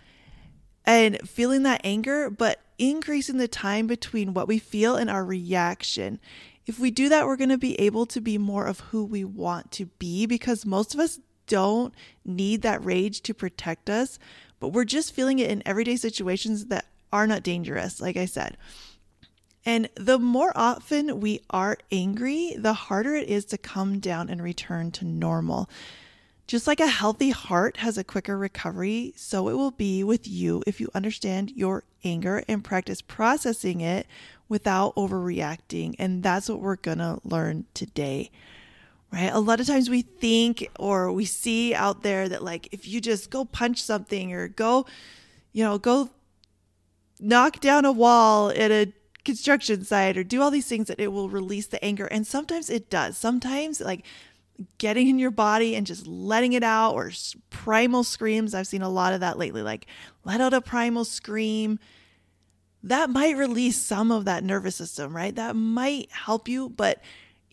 and 0.86 1.28
feeling 1.28 1.64
that 1.64 1.82
anger, 1.84 2.30
but 2.30 2.60
increasing 2.78 3.38
the 3.38 3.48
time 3.48 3.88
between 3.88 4.36
what 4.36 4.48
we 4.48 4.60
feel 4.60 4.96
and 4.96 5.10
our 5.10 5.26
reaction. 5.26 6.20
If 6.68 6.78
we 6.78 6.92
do 6.92 7.10
that, 7.10 7.26
we're 7.26 7.38
going 7.38 7.50
to 7.50 7.58
be 7.58 7.80
able 7.80 8.06
to 8.06 8.22
be 8.22 8.38
more 8.38 8.68
of 8.68 8.82
who 8.82 9.04
we 9.04 9.24
want 9.24 9.72
to 9.72 9.88
be 9.98 10.28
because 10.28 10.64
most 10.64 10.94
of 10.94 11.00
us 11.00 11.20
don't 11.48 11.94
need 12.26 12.62
that 12.62 12.84
rage 12.84 13.22
to 13.22 13.34
protect 13.34 13.90
us, 13.90 14.20
but 14.60 14.70
we're 14.70 14.86
just 14.86 15.14
feeling 15.14 15.40
it 15.40 15.50
in 15.50 15.64
everyday 15.66 15.96
situations 15.96 16.66
that 16.66 16.86
are 17.12 17.28
not 17.28 17.44
dangerous, 17.44 18.02
like 18.02 18.18
I 18.18 18.26
said. 18.26 18.58
And 19.66 19.90
the 19.96 20.20
more 20.20 20.52
often 20.56 21.22
we 21.22 21.42
are 21.50 21.78
angry, 21.92 22.56
the 22.58 22.74
harder 22.74 23.16
it 23.16 23.30
is 23.30 23.46
to 23.46 23.58
come 23.58 24.00
down 24.00 24.30
and 24.30 24.42
return 24.42 24.92
to 24.92 25.06
normal. 25.06 25.70
Just 26.48 26.68
like 26.68 26.82
a 26.82 26.88
healthy 26.88 27.30
heart 27.30 27.78
has 27.78 27.98
a 27.98 28.04
quicker 28.04 28.38
recovery, 28.38 29.14
so 29.16 29.48
it 29.48 29.54
will 29.54 29.72
be 29.72 30.04
with 30.04 30.28
you 30.28 30.62
if 30.68 30.82
you 30.82 30.90
understand 30.94 31.52
your 31.56 31.84
anger 32.04 32.44
and 32.50 32.64
practice 32.64 33.02
processing 33.02 33.80
it 33.80 34.08
without 34.50 34.94
overreacting. 34.96 35.96
And 35.98 36.22
that's 36.22 36.50
what 36.50 36.60
we're 36.60 36.76
to 36.76 37.22
learn 37.24 37.66
today. 37.74 38.30
Right? 39.14 39.30
A 39.32 39.40
lot 39.40 39.60
of 39.60 39.68
times 39.68 39.92
we 39.92 40.02
think 40.02 40.68
or 40.80 41.12
we 41.12 41.26
see 41.26 41.76
out 41.76 42.02
there 42.02 42.28
that, 42.28 42.44
like, 42.44 42.68
if 42.72 42.88
you 42.88 43.00
just 43.00 43.30
go 43.30 43.46
punch 43.46 43.82
something 43.84 44.34
or 44.34 44.48
go, 44.48 44.88
you 45.52 45.64
know, 45.64 45.78
go 45.78 46.10
knock 47.20 47.60
down 47.60 47.86
a 47.86 47.92
wall 47.92 48.50
at 48.50 48.72
a 48.72 48.92
construction 49.24 49.86
site 49.86 50.18
or 50.18 50.24
do 50.24 50.42
all 50.42 50.50
these 50.50 50.68
things 50.68 50.88
that 50.88 51.00
it 51.00 51.10
will 51.10 51.30
release 51.30 51.68
the 51.68 51.84
anger. 51.86 52.08
And 52.08 52.26
sometimes 52.26 52.72
it 52.72 52.90
does. 52.90 53.16
Sometimes, 53.16 53.80
like, 53.80 54.04
getting 54.78 55.08
in 55.08 55.20
your 55.20 55.32
body 55.32 55.76
and 55.76 55.86
just 55.86 56.08
letting 56.08 56.54
it 56.54 56.64
out 56.64 56.94
or 56.94 57.12
primal 57.50 58.04
screams. 58.04 58.54
I've 58.54 58.68
seen 58.68 58.82
a 58.82 58.90
lot 58.90 59.14
of 59.14 59.20
that 59.22 59.38
lately, 59.38 59.62
like 59.62 59.88
let 60.24 60.42
out 60.42 60.54
a 60.54 60.62
primal 60.62 61.06
scream. 61.06 61.80
That 62.84 63.10
might 63.10 63.38
release 63.38 63.78
some 63.78 64.12
of 64.12 64.26
that 64.26 64.44
nervous 64.44 64.76
system, 64.76 65.16
right? 65.16 65.34
That 65.34 65.56
might 65.56 66.12
help 66.12 66.48
you. 66.48 66.70
But 66.70 67.02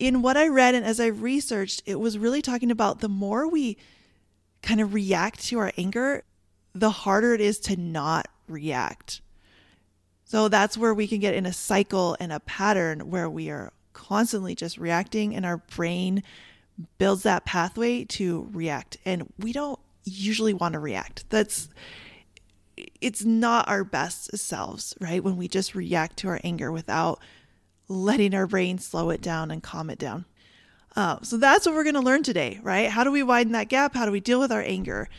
in 0.01 0.23
what 0.23 0.35
I 0.35 0.47
read 0.47 0.73
and 0.73 0.83
as 0.83 0.99
I 0.99 1.05
researched, 1.05 1.83
it 1.85 1.99
was 1.99 2.17
really 2.17 2.41
talking 2.41 2.71
about 2.71 3.01
the 3.01 3.07
more 3.07 3.47
we 3.47 3.77
kind 4.63 4.81
of 4.81 4.95
react 4.95 5.45
to 5.49 5.59
our 5.59 5.71
anger, 5.77 6.23
the 6.73 6.89
harder 6.89 7.35
it 7.35 7.41
is 7.41 7.59
to 7.59 7.75
not 7.75 8.27
react. 8.47 9.21
So 10.25 10.47
that's 10.47 10.75
where 10.75 10.95
we 10.95 11.07
can 11.07 11.19
get 11.19 11.35
in 11.35 11.45
a 11.45 11.53
cycle 11.53 12.17
and 12.19 12.33
a 12.33 12.39
pattern 12.39 13.11
where 13.11 13.29
we 13.29 13.51
are 13.51 13.73
constantly 13.93 14.55
just 14.55 14.79
reacting 14.79 15.35
and 15.35 15.45
our 15.45 15.57
brain 15.57 16.23
builds 16.97 17.21
that 17.21 17.45
pathway 17.45 18.03
to 18.05 18.49
react. 18.53 18.97
And 19.05 19.31
we 19.37 19.53
don't 19.53 19.79
usually 20.03 20.55
want 20.55 20.73
to 20.73 20.79
react. 20.79 21.29
That's 21.29 21.69
it's 22.99 23.23
not 23.23 23.69
our 23.69 23.83
best 23.83 24.35
selves, 24.35 24.95
right? 24.99 25.23
When 25.23 25.37
we 25.37 25.47
just 25.47 25.75
react 25.75 26.17
to 26.17 26.29
our 26.29 26.39
anger 26.43 26.71
without 26.71 27.19
letting 27.91 28.33
our 28.33 28.47
brain 28.47 28.79
slow 28.79 29.09
it 29.09 29.21
down 29.21 29.51
and 29.51 29.61
calm 29.61 29.89
it 29.89 29.99
down. 29.99 30.25
Uh, 30.95 31.17
so 31.21 31.37
that's 31.37 31.65
what 31.65 31.75
we're 31.75 31.83
going 31.83 31.95
to 31.95 32.01
learn 32.01 32.23
today, 32.23 32.59
right? 32.63 32.89
How 32.89 33.03
do 33.03 33.11
we 33.11 33.23
widen 33.23 33.53
that 33.53 33.69
gap? 33.69 33.93
How 33.93 34.05
do 34.05 34.11
we 34.11 34.19
deal 34.19 34.39
with 34.39 34.51
our 34.51 34.61
anger? 34.61 35.09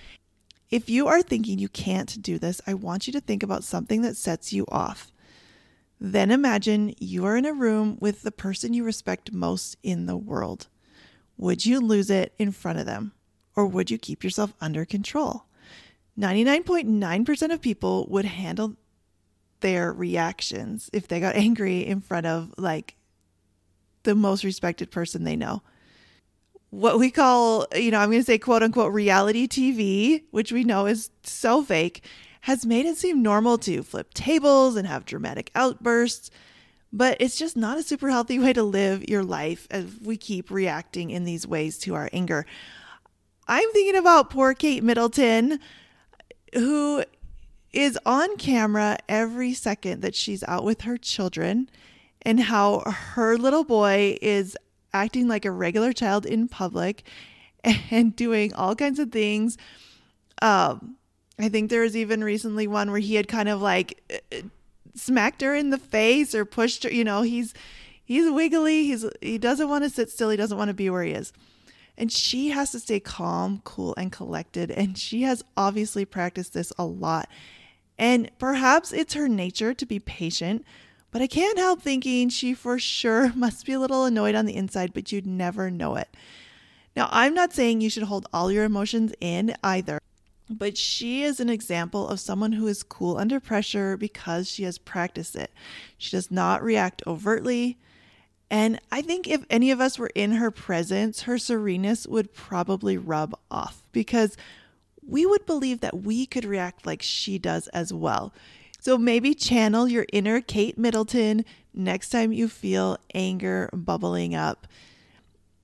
If 0.71 0.89
you 0.89 1.07
are 1.07 1.23
thinking 1.23 1.59
you 1.59 1.69
can't 1.69 2.21
do 2.23 2.39
this, 2.39 2.61
I 2.67 2.75
want 2.75 3.07
you 3.07 3.13
to 3.15 3.21
think 3.21 3.43
about 3.43 3.65
something 3.65 4.03
that 4.03 4.17
sets 4.17 4.53
you 4.53 4.67
off. 4.69 5.13
Then 6.01 6.31
imagine 6.31 6.95
you 6.99 7.25
are 7.27 7.37
in 7.37 7.45
a 7.45 7.53
room 7.53 7.97
with 8.01 8.23
the 8.23 8.33
person 8.33 8.75
you 8.75 8.85
respect 8.85 9.33
most 9.33 9.77
in 9.83 10.07
the 10.07 10.17
world. 10.17 10.69
Would 11.37 11.65
you 11.65 11.81
lose 11.81 12.11
it 12.11 12.35
in 12.39 12.53
front 12.53 12.79
of 12.79 12.87
them? 12.87 13.13
Or 13.55 13.67
would 13.67 13.91
you 13.91 13.99
keep 13.99 14.25
yourself 14.25 14.55
under 14.61 14.85
control? 14.85 15.45
99.9% 16.19 17.53
of 17.53 17.61
people 17.61 18.07
would 18.11 18.25
handle 18.25 18.77
their 19.63 19.93
reactions 19.93 20.91
if 20.93 21.09
they 21.09 21.21
got 21.21 21.35
angry 21.37 21.87
in 21.87 22.01
front 22.01 22.27
of 22.27 22.53
like 22.59 22.97
the 24.03 24.15
most 24.15 24.45
respected 24.45 24.91
person 24.91 25.25
they 25.25 25.37
know. 25.37 25.63
What 26.71 26.99
we 26.99 27.11
call, 27.11 27.67
you 27.75 27.91
know, 27.91 27.99
I'm 27.99 28.11
going 28.11 28.21
to 28.21 28.27
say 28.27 28.39
quote 28.39 28.63
unquote 28.63 28.93
reality 28.93 29.47
TV, 29.47 30.25
which 30.31 30.53
we 30.53 30.65
know 30.65 30.87
is 30.87 31.11
so 31.23 31.63
fake, 31.63 32.05
has 32.43 32.67
made 32.67 32.87
it 32.87 32.97
seem 32.97 33.23
normal 33.23 33.59
to 33.59 33.83
flip 33.83 34.15
tables 34.15 34.77
and 34.77 34.87
have 34.87 35.05
dramatic 35.05 35.51
outbursts. 35.55 36.31
But 36.93 37.17
it's 37.21 37.39
just 37.39 37.57
not 37.57 37.79
a 37.79 37.83
super 37.83 38.11
healthy 38.11 38.39
way 38.39 38.53
to 38.53 38.63
live 38.63 39.09
your 39.09 39.23
life 39.23 39.67
as 39.71 39.87
we 40.03 40.17
keep 40.17 40.51
reacting 40.51 41.11
in 41.11 41.25
these 41.25 41.47
ways 41.47 41.79
to 41.81 41.95
our 41.95 42.11
anger. 42.13 42.45
I'm 43.49 43.71
thinking 43.73 43.97
about 43.97 44.31
poor 44.31 44.55
Kate 44.55 44.83
Middleton, 44.83 45.59
who 46.55 47.05
is 47.73 47.99
on 48.05 48.37
camera 48.37 48.99
every 49.09 49.55
second 49.55 50.03
that 50.03 50.15
she's 50.15 50.45
out 50.45 50.65
with 50.65 50.83
her 50.83 50.97
children 50.97 51.71
and 52.23 52.41
how 52.41 52.81
her 52.81 53.37
little 53.37 53.65
boy 53.65 54.17
is 54.21 54.57
acting 54.93 55.27
like 55.29 55.45
a 55.45 55.51
regular 55.51 55.93
child 55.93 56.27
in 56.27 56.49
public 56.49 57.03
and 57.91 58.15
doing 58.15 58.53
all 58.55 58.75
kinds 58.75 58.99
of 58.99 59.11
things. 59.11 59.57
Um, 60.41 60.97
I 61.39 61.49
think 61.49 61.71
there 61.71 61.83
was 61.83 61.97
even 61.97 62.23
recently 62.23 62.67
one 62.67 62.91
where 62.91 63.01
he 63.01 63.15
had 63.15 63.29
kind 63.29 63.49
of 63.49 63.61
like 63.61 64.23
smacked 64.95 65.41
her 65.41 65.55
in 65.55 65.71
the 65.71 65.79
face 65.79 66.35
or 66.35 66.45
pushed 66.45 66.85
her. 66.85 66.91
You 66.93 67.05
know, 67.05 67.23
he's 67.23 67.55
he's 68.05 68.31
wiggly. 68.31 68.85
He's 68.85 69.07
he 69.21 69.39
doesn't 69.39 69.69
want 69.69 69.85
to 69.85 69.91
sit 69.91 70.11
still. 70.11 70.31
He 70.31 70.37
doesn't 70.37 70.59
want 70.59 70.69
to 70.69 70.75
be 70.75 70.91
where 70.91 71.03
he 71.03 71.13
is. 71.13 71.33
And 71.97 72.11
she 72.11 72.51
has 72.51 72.71
to 72.73 72.81
stay 72.81 73.01
calm, 73.01 73.61
cool, 73.65 73.95
and 73.97 74.11
collected. 74.11 74.71
And 74.71 74.97
she 74.97 75.23
has 75.23 75.45
obviously 75.57 76.05
practiced 76.05 76.55
this 76.55 76.73
a 76.79 76.85
lot. 76.85 77.29
And 78.03 78.33
perhaps 78.37 78.93
it's 78.93 79.15
her 79.15 79.29
nature 79.29 79.73
to 79.75 79.87
be 79.87 80.01
patient, 80.01 80.65
but 81.13 81.23
I 81.23 81.29
can't 81.29 81.57
help 81.57 81.81
thinking 81.81 82.31
she 82.31 82.53
for 82.53 82.77
sure 82.81 83.33
must 83.37 83.65
be 83.65 83.75
a 83.75 83.79
little 83.79 84.05
annoyed 84.05 84.35
on 84.35 84.45
the 84.45 84.57
inside, 84.57 84.93
but 84.93 85.13
you'd 85.13 85.25
never 85.25 85.71
know 85.71 85.95
it. 85.95 86.09
Now, 86.97 87.09
I'm 87.13 87.33
not 87.33 87.53
saying 87.53 87.81
you 87.81 87.89
should 87.89 88.03
hold 88.03 88.27
all 88.33 88.51
your 88.51 88.65
emotions 88.65 89.13
in 89.21 89.55
either, 89.63 90.01
but 90.51 90.77
she 90.77 91.23
is 91.23 91.39
an 91.39 91.49
example 91.49 92.09
of 92.09 92.19
someone 92.19 92.51
who 92.51 92.67
is 92.67 92.83
cool 92.83 93.19
under 93.19 93.39
pressure 93.39 93.97
because 93.97 94.51
she 94.51 94.65
has 94.65 94.79
practiced 94.79 95.37
it. 95.37 95.53
She 95.97 96.11
does 96.11 96.29
not 96.29 96.61
react 96.61 97.05
overtly. 97.07 97.79
And 98.51 98.81
I 98.91 99.01
think 99.01 99.29
if 99.29 99.45
any 99.49 99.71
of 99.71 99.81
us 99.81 99.97
were 99.97 100.11
in 100.17 100.33
her 100.33 100.51
presence, 100.51 101.23
her 101.23 101.39
sereneness 101.39 102.09
would 102.09 102.35
probably 102.35 102.99
rub 102.99 103.39
off 103.49 103.85
because 103.93 104.37
we 105.07 105.27
would 105.27 105.47
believe 105.47 105.81
that 105.81 106.03
we 106.03 106.27
could 106.27 106.45
react 106.45 106.87
like 106.87 107.03
she 107.03 107.39
does 107.39 107.69
as 107.69 107.93
well. 107.93 108.33
So 108.81 108.99
maybe 108.99 109.35
channel 109.35 109.89
your 109.89 110.07
inner 110.13 110.41
Kate 110.41 110.77
Middleton 110.77 111.45
next 111.73 112.11
time 112.11 112.33
you 112.33 112.49
feel 112.49 112.99
anger 113.15 113.71
bubbling 113.73 114.35
up. 114.35 114.67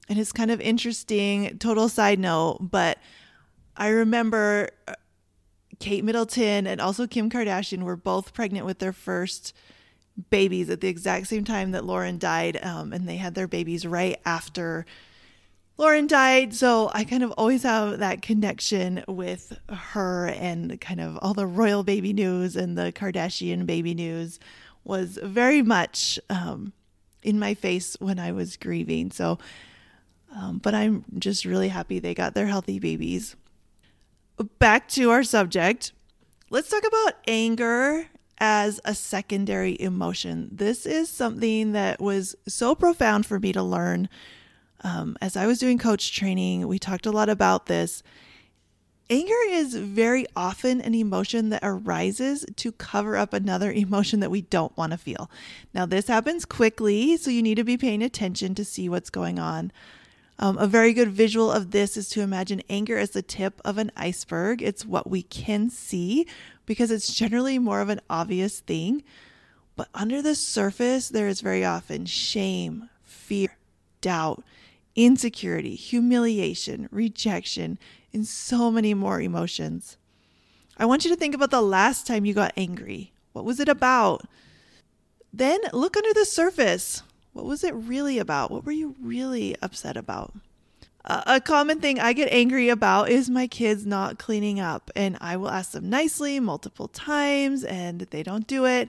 And 0.09 0.18
it's 0.18 0.33
kind 0.33 0.50
of 0.50 0.61
interesting, 0.61 1.59
total 1.59 1.88
side 1.88 2.18
note, 2.18 2.59
but 2.61 2.99
I 3.76 3.88
remember 3.88 4.71
uh, 4.87 4.95
Kate 5.78 6.02
Middleton 6.02 6.66
and 6.66 6.80
also 6.80 7.07
Kim 7.07 7.30
Kardashian 7.30 7.83
were 7.83 7.97
both 7.97 8.33
pregnant 8.33 8.66
with 8.66 8.78
their 8.78 8.92
first 8.92 9.54
babies 10.30 10.71
at 10.71 10.80
the 10.80 10.88
exact 10.88 11.28
same 11.28 11.45
time 11.45 11.71
that 11.73 11.85
Lauren 11.85 12.18
died. 12.18 12.59
Um, 12.62 12.92
and 12.92 13.09
they 13.09 13.16
had 13.16 13.35
their 13.35 13.47
babies 13.47 13.87
right 13.87 14.18
after 14.25 14.87
Lauren 15.79 16.09
died. 16.09 16.55
So 16.55 16.91
I 16.93 17.05
kind 17.05 17.23
of 17.23 17.31
always 17.39 17.63
have 17.63 18.01
that 18.01 18.21
connection 18.21 19.05
with 19.07 19.59
her 19.71 20.27
and 20.27 20.81
kind 20.81 21.01
of 21.01 21.17
all 21.23 21.35
the 21.35 21.47
royal 21.47 21.85
baby 21.85 22.13
news 22.13 22.57
and 22.57 22.77
the 22.77 22.93
Kardashian 22.93 23.65
baby 23.65 23.95
news 23.95 24.41
was 24.85 25.19
very 25.23 25.63
much 25.63 26.19
um, 26.29 26.73
in 27.23 27.39
my 27.39 27.55
face 27.55 27.97
when 28.01 28.19
I 28.19 28.33
was 28.33 28.57
grieving. 28.57 29.13
So, 29.13 29.39
um, 30.35 30.59
but 30.59 30.75
I'm 30.75 31.05
just 31.19 31.45
really 31.45 31.69
happy 31.69 32.01
they 32.01 32.15
got 32.15 32.35
their 32.35 32.47
healthy 32.47 32.81
babies. 32.81 33.37
Back 34.59 34.89
to 34.91 35.11
our 35.11 35.23
subject. 35.23 35.93
Let's 36.51 36.71
talk 36.71 36.85
about 36.87 37.15
anger 37.29 38.07
as 38.39 38.81
a 38.85 38.95
secondary 38.95 39.81
emotion. 39.81 40.49
This 40.51 40.87
is 40.87 41.09
something 41.09 41.73
that 41.73 42.01
was 42.01 42.35
so 42.49 42.75
profound 42.75 43.27
for 43.27 43.39
me 43.39 43.53
to 43.53 43.63
learn 43.63 44.09
um, 44.83 45.17
as 45.21 45.37
I 45.37 45.47
was 45.47 45.59
doing 45.59 45.79
coach 45.79 46.15
training, 46.15 46.67
we 46.69 46.79
talked 46.79 47.07
a 47.07 47.11
lot 47.11 47.29
about 47.29 47.67
this. 47.67 48.03
Anger 49.11 49.35
is 49.49 49.75
very 49.75 50.27
often 50.37 50.83
an 50.83 50.95
emotion 50.95 51.49
that 51.49 51.61
arises 51.63 52.45
to 52.57 52.73
cover 52.73 53.17
up 53.17 53.33
another 53.33 53.73
emotion 53.85 54.21
that 54.21 54.31
we 54.31 54.43
don't 54.43 54.77
want 54.77 54.93
to 54.93 54.99
feel. 54.99 55.31
Now, 55.73 55.87
this 55.87 56.09
happens 56.09 56.45
quickly, 56.45 57.17
so 57.17 57.31
you 57.31 57.43
need 57.43 57.57
to 57.57 57.65
be 57.65 57.79
paying 57.79 58.03
attention 58.03 58.55
to 58.55 58.65
see 58.65 58.89
what's 58.89 59.11
going 59.11 59.39
on. 59.39 59.73
Um, 60.39 60.57
a 60.59 60.69
very 60.69 60.93
good 60.93 61.11
visual 61.11 61.51
of 61.51 61.73
this 61.73 61.97
is 61.97 62.09
to 62.11 62.21
imagine 62.21 62.63
anger 62.71 62.97
as 62.97 63.11
the 63.11 63.23
tip 63.23 63.61
of 63.65 63.77
an 63.77 63.91
iceberg. 63.97 64.63
It's 64.63 64.87
what 64.87 65.11
we 65.11 65.23
can 65.23 65.69
see 65.69 66.27
because 66.65 66.91
it's 66.91 67.13
generally 67.13 67.59
more 67.59 67.81
of 67.81 67.89
an 67.89 68.01
obvious 68.09 68.61
thing. 68.61 69.03
But 69.75 69.89
under 69.95 70.23
the 70.23 70.35
surface, 70.35 71.09
there 71.09 71.29
is 71.29 71.41
very 71.41 71.65
often 71.65 72.05
shame, 72.07 72.89
fear, 73.03 73.57
doubt, 74.01 74.45
insecurity, 74.99 75.76
humiliation, 75.76 76.88
rejection, 76.90 77.78
and 78.12 78.26
so 78.26 78.69
many 78.69 78.95
more 78.95 79.21
emotions. 79.21 79.97
I 80.76 80.87
want 80.87 81.05
you 81.05 81.11
to 81.11 81.17
think 81.17 81.37
about 81.37 81.52
the 81.52 81.62
last 81.62 82.05
time 82.05 82.25
you 82.25 82.35
got 82.35 82.52
angry. 82.57 83.12
What 83.33 83.45
was 83.45 83.61
it 83.61 83.69
about? 83.69 84.26
Then 85.33 85.61
look 85.73 85.97
under 85.97 86.12
the 86.12 86.25
surface. 86.25 87.02
What 87.33 87.45
was 87.45 87.62
it 87.62 87.75
really 87.75 88.19
about? 88.19 88.50
What 88.50 88.67
were 88.67 88.73
you 88.73 88.97
really 89.00 89.55
upset 89.62 89.97
about? 89.97 90.35
A 91.05 91.40
common 91.40 91.81
thing 91.81 92.00
I 92.00 92.12
get 92.12 92.33
angry 92.33 92.69
about 92.69 93.09
is 93.09 93.31
my 93.31 93.47
kids 93.47 93.87
not 93.87 94.19
cleaning 94.19 94.59
up, 94.59 94.90
and 94.97 95.17
I 95.21 95.37
will 95.37 95.49
ask 95.49 95.71
them 95.71 95.88
nicely 95.88 96.40
multiple 96.40 96.88
times, 96.88 97.62
and 97.62 98.00
they 98.00 98.25
don't 98.25 98.47
do 98.47 98.67
it. 98.67 98.88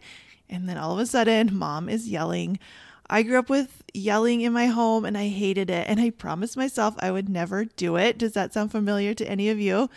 And 0.49 0.67
then 0.67 0.77
all 0.77 0.93
of 0.93 0.99
a 0.99 1.05
sudden, 1.05 1.55
mom 1.55 1.87
is 1.87 2.09
yelling, 2.09 2.57
I 3.09 3.23
grew 3.23 3.39
up 3.39 3.49
with 3.49 3.83
yelling 3.93 4.41
in 4.41 4.53
my 4.53 4.67
home 4.67 5.03
and 5.03 5.17
I 5.17 5.27
hated 5.27 5.69
it. 5.69 5.87
And 5.89 5.99
I 5.99 6.11
promised 6.11 6.55
myself 6.55 6.95
I 6.99 7.11
would 7.11 7.27
never 7.27 7.65
do 7.65 7.95
it. 7.95 8.17
Does 8.17 8.33
that 8.33 8.53
sound 8.53 8.71
familiar 8.71 9.13
to 9.15 9.29
any 9.29 9.49
of 9.49 9.59
you? 9.59 9.89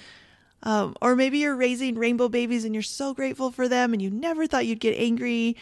Um, 0.63 0.95
or 1.03 1.17
maybe 1.17 1.39
you're 1.39 1.57
raising 1.57 1.97
rainbow 1.97 2.29
babies 2.29 2.65
and 2.65 2.75
you're 2.75 2.83
so 2.83 3.13
grateful 3.13 3.51
for 3.51 3.69
them 3.69 3.93
and 3.93 4.01
you 4.01 4.11
never 4.11 4.47
thought 4.47 4.67
you'd 4.67 4.81
get 4.81 4.97
angry. 4.97 5.57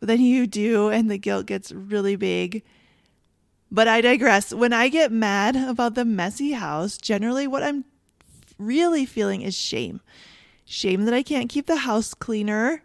But 0.00 0.08
then 0.08 0.20
you 0.20 0.48
do, 0.48 0.88
and 0.88 1.08
the 1.08 1.16
guilt 1.16 1.46
gets 1.46 1.70
really 1.70 2.16
big. 2.16 2.64
But 3.70 3.86
I 3.86 4.00
digress. 4.00 4.52
When 4.52 4.72
I 4.72 4.88
get 4.88 5.12
mad 5.12 5.54
about 5.54 5.94
the 5.94 6.04
messy 6.04 6.52
house, 6.52 6.98
generally 6.98 7.46
what 7.46 7.62
I'm 7.62 7.84
really 8.58 9.06
feeling 9.06 9.42
is 9.42 9.54
shame. 9.54 10.00
Shame 10.64 11.04
that 11.04 11.14
I 11.14 11.22
can't 11.22 11.48
keep 11.48 11.66
the 11.66 11.76
house 11.76 12.14
cleaner. 12.14 12.82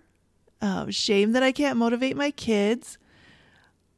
Uh, 0.62 0.86
shame 0.92 1.32
that 1.32 1.42
I 1.42 1.52
can't 1.52 1.78
motivate 1.78 2.16
my 2.16 2.30
kids 2.30 3.00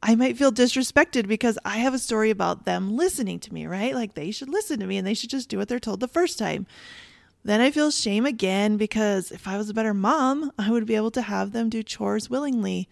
I 0.02 0.14
might 0.14 0.38
feel 0.38 0.50
disrespected 0.50 1.28
because 1.28 1.58
I 1.64 1.78
have 1.78 1.92
a 1.92 1.98
story 1.98 2.30
about 2.30 2.64
them 2.64 2.96
listening 2.96 3.38
to 3.40 3.52
me, 3.52 3.66
right? 3.66 3.94
Like 3.94 4.14
they 4.14 4.30
should 4.30 4.48
listen 4.48 4.80
to 4.80 4.86
me 4.86 4.96
and 4.96 5.06
they 5.06 5.14
should 5.14 5.30
just 5.30 5.48
do 5.48 5.58
what 5.58 5.68
they're 5.68 5.78
told 5.78 6.00
the 6.00 6.08
first 6.08 6.38
time. 6.38 6.66
Then 7.44 7.60
I 7.60 7.70
feel 7.70 7.90
shame 7.90 8.26
again 8.26 8.76
because 8.76 9.30
if 9.30 9.46
I 9.46 9.56
was 9.56 9.68
a 9.68 9.74
better 9.74 9.94
mom, 9.94 10.52
I 10.58 10.70
would 10.70 10.86
be 10.86 10.96
able 10.96 11.10
to 11.12 11.22
have 11.22 11.52
them 11.52 11.68
do 11.68 11.82
chores 11.82 12.30
willingly. 12.30 12.88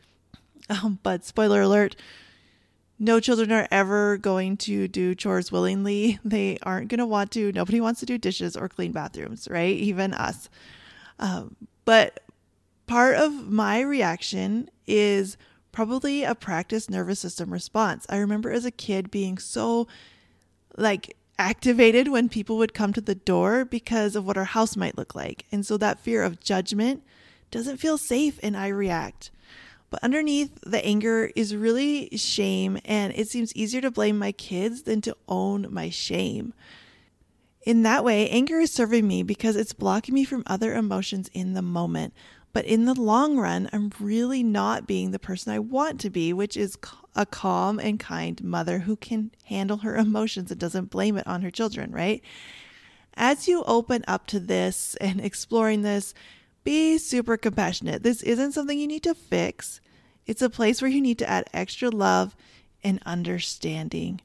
Um, 0.70 0.98
but 1.02 1.24
spoiler 1.24 1.62
alert, 1.62 1.96
no 2.98 3.20
children 3.20 3.52
are 3.52 3.68
ever 3.70 4.16
going 4.18 4.56
to 4.58 4.88
do 4.88 5.14
chores 5.14 5.52
willingly. 5.52 6.18
They 6.24 6.58
aren't 6.62 6.88
going 6.88 6.98
to 6.98 7.06
want 7.06 7.30
to. 7.32 7.52
Nobody 7.52 7.80
wants 7.80 8.00
to 8.00 8.06
do 8.06 8.18
dishes 8.18 8.56
or 8.56 8.68
clean 8.68 8.92
bathrooms, 8.92 9.48
right? 9.50 9.74
Even 9.74 10.12
us. 10.12 10.50
Um, 11.18 11.56
but 11.84 12.20
part 12.86 13.16
of 13.16 13.48
my 13.48 13.80
reaction 13.80 14.68
is 14.86 15.36
probably 15.72 16.24
a 16.24 16.34
practiced 16.34 16.90
nervous 16.90 17.20
system 17.20 17.52
response. 17.52 18.06
I 18.08 18.18
remember 18.18 18.50
as 18.50 18.64
a 18.64 18.70
kid 18.70 19.10
being 19.10 19.38
so 19.38 19.86
like 20.76 21.16
activated 21.38 22.08
when 22.08 22.28
people 22.28 22.56
would 22.56 22.74
come 22.74 22.92
to 22.92 23.00
the 23.00 23.14
door 23.14 23.64
because 23.64 24.16
of 24.16 24.26
what 24.26 24.36
our 24.36 24.44
house 24.44 24.76
might 24.76 24.98
look 24.98 25.14
like. 25.14 25.46
And 25.52 25.64
so 25.64 25.76
that 25.76 26.00
fear 26.00 26.22
of 26.22 26.40
judgment 26.40 27.02
doesn't 27.50 27.78
feel 27.78 27.98
safe 27.98 28.38
and 28.42 28.56
I 28.56 28.68
react. 28.68 29.30
But 29.90 30.02
underneath 30.02 30.58
the 30.62 30.84
anger 30.84 31.30
is 31.34 31.56
really 31.56 32.10
shame, 32.16 32.78
and 32.84 33.12
it 33.16 33.28
seems 33.28 33.54
easier 33.56 33.80
to 33.80 33.90
blame 33.90 34.18
my 34.18 34.32
kids 34.32 34.82
than 34.82 35.00
to 35.02 35.16
own 35.28 35.66
my 35.70 35.88
shame. 35.88 36.52
In 37.62 37.82
that 37.82 38.04
way, 38.04 38.28
anger 38.28 38.58
is 38.60 38.72
serving 38.72 39.06
me 39.06 39.22
because 39.22 39.56
it's 39.56 39.72
blocking 39.72 40.14
me 40.14 40.24
from 40.24 40.42
other 40.46 40.74
emotions 40.74 41.30
in 41.32 41.54
the 41.54 41.62
moment. 41.62 42.12
But 42.58 42.66
in 42.66 42.86
the 42.86 43.00
long 43.00 43.36
run, 43.38 43.70
I'm 43.72 43.92
really 44.00 44.42
not 44.42 44.88
being 44.88 45.12
the 45.12 45.20
person 45.20 45.52
I 45.52 45.60
want 45.60 46.00
to 46.00 46.10
be, 46.10 46.32
which 46.32 46.56
is 46.56 46.76
a 47.14 47.24
calm 47.24 47.78
and 47.78 48.00
kind 48.00 48.42
mother 48.42 48.80
who 48.80 48.96
can 48.96 49.30
handle 49.44 49.76
her 49.76 49.96
emotions 49.96 50.50
and 50.50 50.58
doesn't 50.58 50.90
blame 50.90 51.16
it 51.16 51.24
on 51.24 51.42
her 51.42 51.52
children, 51.52 51.92
right? 51.92 52.20
As 53.14 53.46
you 53.46 53.62
open 53.62 54.04
up 54.08 54.26
to 54.26 54.40
this 54.40 54.96
and 54.96 55.20
exploring 55.20 55.82
this, 55.82 56.14
be 56.64 56.98
super 56.98 57.36
compassionate. 57.36 58.02
This 58.02 58.24
isn't 58.24 58.54
something 58.54 58.76
you 58.76 58.88
need 58.88 59.04
to 59.04 59.14
fix, 59.14 59.80
it's 60.26 60.42
a 60.42 60.50
place 60.50 60.82
where 60.82 60.90
you 60.90 61.00
need 61.00 61.20
to 61.20 61.30
add 61.30 61.48
extra 61.54 61.90
love 61.90 62.34
and 62.82 63.00
understanding. 63.06 64.20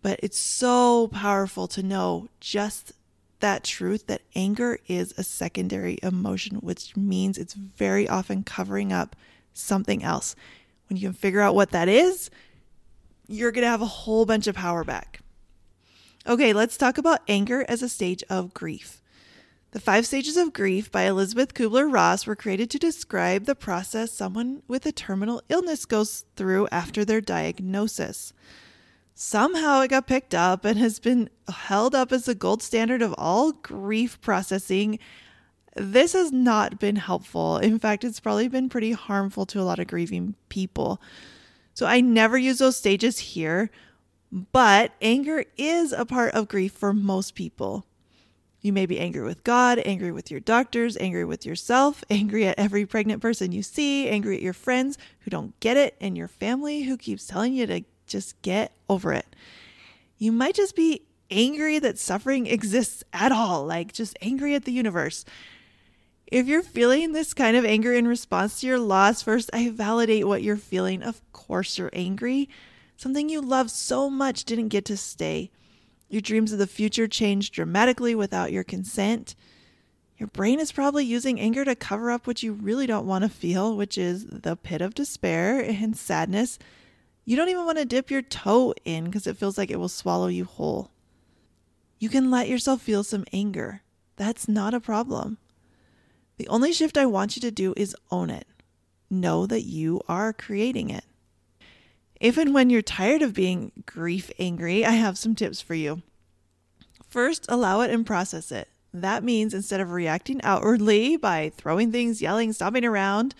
But 0.00 0.20
it's 0.22 0.38
so 0.38 1.08
powerful 1.08 1.66
to 1.66 1.82
know 1.82 2.28
just 2.38 2.92
that 3.42 3.62
truth 3.62 4.06
that 4.06 4.22
anger 4.34 4.78
is 4.88 5.12
a 5.16 5.22
secondary 5.22 5.98
emotion, 6.02 6.56
which 6.56 6.96
means 6.96 7.36
it's 7.36 7.54
very 7.54 8.08
often 8.08 8.42
covering 8.42 8.92
up 8.92 9.14
something 9.52 10.02
else. 10.02 10.34
When 10.88 10.96
you 10.96 11.08
can 11.08 11.12
figure 11.12 11.40
out 11.40 11.54
what 11.54 11.70
that 11.70 11.88
is, 11.88 12.30
you're 13.28 13.52
going 13.52 13.64
to 13.64 13.70
have 13.70 13.82
a 13.82 13.86
whole 13.86 14.24
bunch 14.24 14.46
of 14.46 14.54
power 14.54 14.84
back. 14.84 15.20
Okay, 16.26 16.52
let's 16.52 16.76
talk 16.76 16.98
about 16.98 17.20
anger 17.28 17.64
as 17.68 17.82
a 17.82 17.88
stage 17.88 18.24
of 18.30 18.54
grief. 18.54 19.02
The 19.72 19.80
Five 19.80 20.06
Stages 20.06 20.36
of 20.36 20.52
Grief 20.52 20.92
by 20.92 21.02
Elisabeth 21.02 21.54
Kubler 21.54 21.90
Ross 21.90 22.26
were 22.26 22.36
created 22.36 22.70
to 22.70 22.78
describe 22.78 23.46
the 23.46 23.54
process 23.54 24.12
someone 24.12 24.62
with 24.68 24.84
a 24.84 24.92
terminal 24.92 25.42
illness 25.48 25.86
goes 25.86 26.26
through 26.36 26.68
after 26.70 27.04
their 27.04 27.22
diagnosis. 27.22 28.34
Somehow 29.14 29.80
it 29.80 29.88
got 29.88 30.06
picked 30.06 30.34
up 30.34 30.64
and 30.64 30.78
has 30.78 30.98
been 30.98 31.28
held 31.48 31.94
up 31.94 32.12
as 32.12 32.24
the 32.24 32.34
gold 32.34 32.62
standard 32.62 33.02
of 33.02 33.14
all 33.18 33.52
grief 33.52 34.20
processing. 34.20 34.98
This 35.76 36.12
has 36.14 36.32
not 36.32 36.78
been 36.78 36.96
helpful. 36.96 37.58
In 37.58 37.78
fact, 37.78 38.04
it's 38.04 38.20
probably 38.20 38.48
been 38.48 38.68
pretty 38.68 38.92
harmful 38.92 39.46
to 39.46 39.60
a 39.60 39.62
lot 39.62 39.78
of 39.78 39.86
grieving 39.86 40.34
people. 40.48 41.00
So 41.74 41.86
I 41.86 42.00
never 42.00 42.36
use 42.36 42.58
those 42.58 42.76
stages 42.76 43.18
here, 43.18 43.70
but 44.30 44.92
anger 45.00 45.44
is 45.56 45.92
a 45.92 46.04
part 46.04 46.34
of 46.34 46.48
grief 46.48 46.72
for 46.72 46.92
most 46.92 47.34
people. 47.34 47.86
You 48.60 48.72
may 48.72 48.86
be 48.86 49.00
angry 49.00 49.22
with 49.22 49.42
God, 49.44 49.80
angry 49.84 50.12
with 50.12 50.30
your 50.30 50.40
doctors, 50.40 50.96
angry 50.98 51.24
with 51.24 51.44
yourself, 51.44 52.04
angry 52.08 52.46
at 52.46 52.58
every 52.58 52.86
pregnant 52.86 53.20
person 53.20 53.50
you 53.50 53.62
see, 53.62 54.08
angry 54.08 54.36
at 54.36 54.42
your 54.42 54.52
friends 54.52 54.98
who 55.20 55.30
don't 55.30 55.58
get 55.58 55.76
it, 55.76 55.96
and 56.00 56.16
your 56.16 56.28
family 56.28 56.84
who 56.84 56.96
keeps 56.96 57.26
telling 57.26 57.54
you 57.54 57.66
to 57.66 57.84
just 58.12 58.40
get 58.42 58.72
over 58.88 59.12
it. 59.12 59.26
You 60.18 60.30
might 60.30 60.54
just 60.54 60.76
be 60.76 61.02
angry 61.30 61.78
that 61.80 61.98
suffering 61.98 62.46
exists 62.46 63.02
at 63.12 63.32
all, 63.32 63.64
like 63.64 63.92
just 63.92 64.16
angry 64.22 64.54
at 64.54 64.64
the 64.64 64.72
universe. 64.72 65.24
If 66.26 66.46
you're 66.46 66.62
feeling 66.62 67.12
this 67.12 67.34
kind 67.34 67.56
of 67.56 67.64
anger 67.64 67.92
in 67.92 68.06
response 68.06 68.60
to 68.60 68.66
your 68.66 68.78
loss, 68.78 69.22
first 69.22 69.50
I 69.52 69.68
validate 69.70 70.26
what 70.26 70.42
you're 70.42 70.56
feeling. 70.56 71.02
Of 71.02 71.20
course, 71.32 71.76
you're 71.76 71.90
angry. 71.92 72.48
Something 72.96 73.28
you 73.28 73.40
love 73.40 73.70
so 73.70 74.08
much 74.08 74.44
didn't 74.44 74.68
get 74.68 74.84
to 74.86 74.96
stay. 74.96 75.50
Your 76.08 76.22
dreams 76.22 76.52
of 76.52 76.58
the 76.58 76.66
future 76.66 77.08
changed 77.08 77.52
dramatically 77.52 78.14
without 78.14 78.52
your 78.52 78.64
consent. 78.64 79.34
Your 80.18 80.28
brain 80.28 80.60
is 80.60 80.70
probably 80.70 81.04
using 81.04 81.40
anger 81.40 81.64
to 81.64 81.74
cover 81.74 82.10
up 82.10 82.26
what 82.26 82.42
you 82.42 82.52
really 82.52 82.86
don't 82.86 83.06
want 83.06 83.24
to 83.24 83.28
feel, 83.28 83.76
which 83.76 83.98
is 83.98 84.26
the 84.26 84.54
pit 84.54 84.80
of 84.80 84.94
despair 84.94 85.58
and 85.58 85.96
sadness. 85.96 86.58
You 87.24 87.36
don't 87.36 87.48
even 87.48 87.64
want 87.64 87.78
to 87.78 87.84
dip 87.84 88.10
your 88.10 88.22
toe 88.22 88.74
in 88.84 89.04
because 89.04 89.26
it 89.26 89.36
feels 89.36 89.56
like 89.56 89.70
it 89.70 89.78
will 89.78 89.88
swallow 89.88 90.26
you 90.26 90.44
whole. 90.44 90.90
You 91.98 92.08
can 92.08 92.30
let 92.30 92.48
yourself 92.48 92.82
feel 92.82 93.04
some 93.04 93.24
anger. 93.32 93.82
That's 94.16 94.48
not 94.48 94.74
a 94.74 94.80
problem. 94.80 95.38
The 96.36 96.48
only 96.48 96.72
shift 96.72 96.98
I 96.98 97.06
want 97.06 97.36
you 97.36 97.42
to 97.42 97.52
do 97.52 97.74
is 97.76 97.94
own 98.10 98.28
it. 98.28 98.46
Know 99.08 99.46
that 99.46 99.62
you 99.62 100.00
are 100.08 100.32
creating 100.32 100.90
it. 100.90 101.04
If 102.20 102.36
and 102.36 102.52
when 102.54 102.70
you're 102.70 102.82
tired 102.82 103.22
of 103.22 103.34
being 103.34 103.70
grief 103.86 104.30
angry, 104.38 104.84
I 104.84 104.92
have 104.92 105.18
some 105.18 105.34
tips 105.34 105.60
for 105.60 105.74
you. 105.74 106.02
First, 107.08 107.46
allow 107.48 107.82
it 107.82 107.90
and 107.90 108.06
process 108.06 108.50
it. 108.50 108.68
That 108.92 109.22
means 109.22 109.54
instead 109.54 109.80
of 109.80 109.92
reacting 109.92 110.40
outwardly 110.42 111.16
by 111.16 111.52
throwing 111.56 111.92
things, 111.92 112.22
yelling, 112.22 112.52
stomping 112.52 112.84
around, 112.84 113.34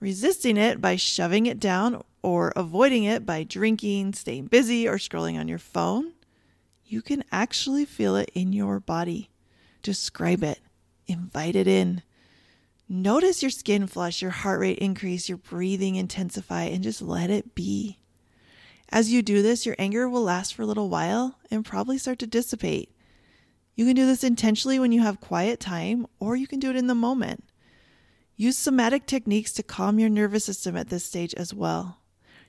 resisting 0.00 0.56
it 0.56 0.80
by 0.80 0.96
shoving 0.96 1.46
it 1.46 1.60
down 1.60 2.02
or 2.24 2.54
avoiding 2.56 3.04
it 3.04 3.26
by 3.26 3.42
drinking, 3.42 4.14
staying 4.14 4.46
busy, 4.46 4.88
or 4.88 4.96
scrolling 4.96 5.38
on 5.38 5.46
your 5.46 5.58
phone, 5.58 6.14
you 6.86 7.02
can 7.02 7.22
actually 7.30 7.84
feel 7.84 8.16
it 8.16 8.30
in 8.32 8.50
your 8.50 8.80
body. 8.80 9.28
Describe 9.82 10.42
it, 10.42 10.60
invite 11.06 11.54
it 11.54 11.68
in. 11.68 12.02
Notice 12.88 13.42
your 13.42 13.50
skin 13.50 13.86
flush, 13.86 14.22
your 14.22 14.30
heart 14.30 14.58
rate 14.58 14.78
increase, 14.78 15.28
your 15.28 15.36
breathing 15.36 15.96
intensify, 15.96 16.62
and 16.62 16.82
just 16.82 17.02
let 17.02 17.28
it 17.28 17.54
be. 17.54 17.98
As 18.88 19.12
you 19.12 19.20
do 19.20 19.42
this, 19.42 19.66
your 19.66 19.76
anger 19.78 20.08
will 20.08 20.22
last 20.22 20.54
for 20.54 20.62
a 20.62 20.66
little 20.66 20.88
while 20.88 21.36
and 21.50 21.62
probably 21.62 21.98
start 21.98 22.18
to 22.20 22.26
dissipate. 22.26 22.90
You 23.74 23.84
can 23.84 23.96
do 23.96 24.06
this 24.06 24.24
intentionally 24.24 24.78
when 24.78 24.92
you 24.92 25.02
have 25.02 25.20
quiet 25.20 25.60
time, 25.60 26.06
or 26.20 26.36
you 26.36 26.46
can 26.46 26.58
do 26.58 26.70
it 26.70 26.76
in 26.76 26.86
the 26.86 26.94
moment. 26.94 27.44
Use 28.34 28.56
somatic 28.56 29.04
techniques 29.04 29.52
to 29.52 29.62
calm 29.62 29.98
your 29.98 30.08
nervous 30.08 30.46
system 30.46 30.74
at 30.74 30.88
this 30.88 31.04
stage 31.04 31.34
as 31.34 31.52
well. 31.52 31.98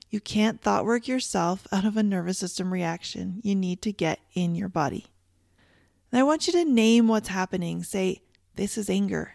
You 0.08 0.20
can't 0.20 0.60
thought 0.60 0.84
work 0.84 1.08
yourself 1.08 1.66
out 1.72 1.84
of 1.84 1.96
a 1.96 2.02
nervous 2.02 2.38
system 2.38 2.72
reaction. 2.72 3.40
You 3.42 3.54
need 3.54 3.82
to 3.82 3.92
get 3.92 4.20
in 4.34 4.54
your 4.54 4.68
body. 4.68 5.06
And 6.10 6.20
I 6.20 6.22
want 6.22 6.46
you 6.46 6.52
to 6.54 6.64
name 6.64 7.08
what's 7.08 7.28
happening. 7.28 7.82
Say, 7.82 8.22
This 8.54 8.78
is 8.78 8.88
anger. 8.88 9.34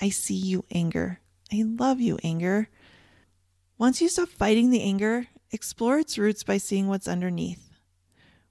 I 0.00 0.10
see 0.10 0.34
you, 0.34 0.64
anger. 0.70 1.20
I 1.52 1.62
love 1.64 2.00
you, 2.00 2.18
anger. 2.22 2.68
Once 3.78 4.00
you 4.00 4.08
stop 4.08 4.28
fighting 4.28 4.70
the 4.70 4.82
anger, 4.82 5.26
explore 5.50 5.98
its 5.98 6.18
roots 6.18 6.44
by 6.44 6.58
seeing 6.58 6.86
what's 6.86 7.08
underneath. 7.08 7.70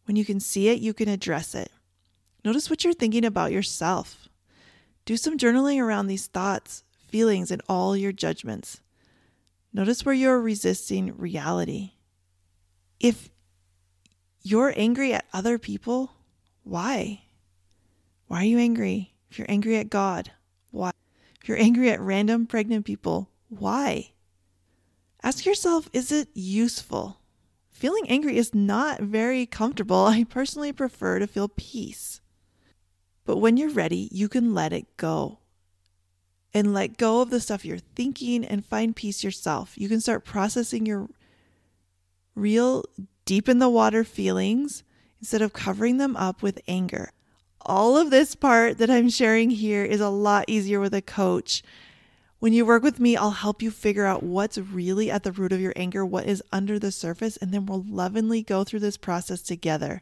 When 0.06 0.16
you 0.16 0.26
can 0.26 0.40
see 0.40 0.70
it, 0.70 0.80
you 0.80 0.94
can 0.94 1.08
address 1.08 1.54
it. 1.54 1.72
Notice 2.44 2.70
what 2.70 2.84
you're 2.84 2.94
thinking 2.94 3.26
about 3.26 3.52
yourself. 3.52 4.28
Do 5.06 5.18
some 5.18 5.38
journaling 5.38 5.80
around 5.80 6.08
these 6.08 6.28
thoughts, 6.28 6.84
feelings, 7.08 7.52
and 7.52 7.62
all 7.70 7.96
your 7.96 8.12
judgments. 8.12 8.82
Notice 9.72 10.04
where 10.04 10.16
you're 10.16 10.42
resisting 10.42 11.16
reality. 11.18 11.92
If 13.00 13.30
you're 14.42 14.74
angry 14.76 15.14
at 15.14 15.26
other 15.32 15.58
people, 15.58 16.12
why? 16.64 17.24
Why 18.28 18.42
are 18.42 18.46
you 18.46 18.58
angry? 18.58 19.14
If 19.30 19.38
you're 19.38 19.50
angry 19.50 19.78
at 19.78 19.90
God, 19.90 20.32
why? 20.72 20.92
If 21.42 21.48
you're 21.48 21.60
angry 21.60 21.90
at 21.92 22.02
random 22.02 22.48
pregnant 22.48 22.86
people, 22.86 23.30
why? 23.48 24.12
Ask 25.22 25.46
yourself 25.46 25.90
is 25.94 26.12
it 26.12 26.30
useful? 26.34 27.20
Feeling 27.70 28.10
angry 28.10 28.38
is 28.38 28.56
not 28.56 29.02
very 29.02 29.46
comfortable. 29.46 30.06
I 30.08 30.24
personally 30.24 30.74
prefer 30.74 31.20
to 31.20 31.28
feel 31.28 31.48
peace. 31.48 32.22
But 33.26 33.38
when 33.38 33.58
you're 33.58 33.70
ready, 33.70 34.10
you 34.12 34.28
can 34.28 34.56
let 34.56 34.74
it 34.74 34.98
go 34.98 35.40
and 36.54 36.74
let 36.74 36.98
go 36.98 37.22
of 37.22 37.30
the 37.30 37.40
stuff 37.40 37.66
you're 37.66 37.78
thinking 37.78 38.44
and 38.44 38.66
find 38.66 38.96
peace 38.96 39.24
yourself. 39.24 39.78
You 39.78 39.88
can 39.88 40.02
start 40.02 40.26
processing 40.26 40.86
your 40.86 41.08
real 42.36 42.86
deep 43.26 43.48
in 43.48 43.60
the 43.60 43.70
water 43.70 44.04
feelings 44.04 44.84
instead 45.20 45.42
of 45.42 45.54
covering 45.54 45.98
them 45.98 46.16
up 46.16 46.42
with 46.42 46.62
anger 46.68 47.12
all 47.62 47.98
of 47.98 48.10
this 48.10 48.36
part 48.36 48.78
that 48.78 48.90
I'm 48.90 49.10
sharing 49.10 49.50
here 49.50 49.84
is 49.84 50.02
a 50.02 50.10
lot 50.10 50.46
easier 50.48 50.80
with 50.80 50.94
a 50.94 51.02
coach. 51.02 51.62
When 52.40 52.54
you 52.54 52.66
work 52.66 52.84
with 52.84 53.00
me, 53.00 53.18
I'll 53.18 53.32
help 53.32 53.62
you 53.62 53.70
figure 53.70 54.06
out 54.06 54.24
what's 54.24 54.58
really 54.58 55.12
at 55.12 55.24
the 55.24 55.32
root 55.32 55.52
of 55.52 55.60
your 55.60 55.74
anger, 55.76 56.06
what 56.06 56.26
is 56.26 56.42
under 56.52 56.80
the 56.80 56.92
surface, 56.92 57.38
and 57.38 57.52
then 57.52 57.66
we'll 57.66 57.86
lovingly 57.88 58.42
go 58.42 58.64
through 58.64 58.80
this 58.80 58.98
process 58.98 59.42
together. 59.42 60.02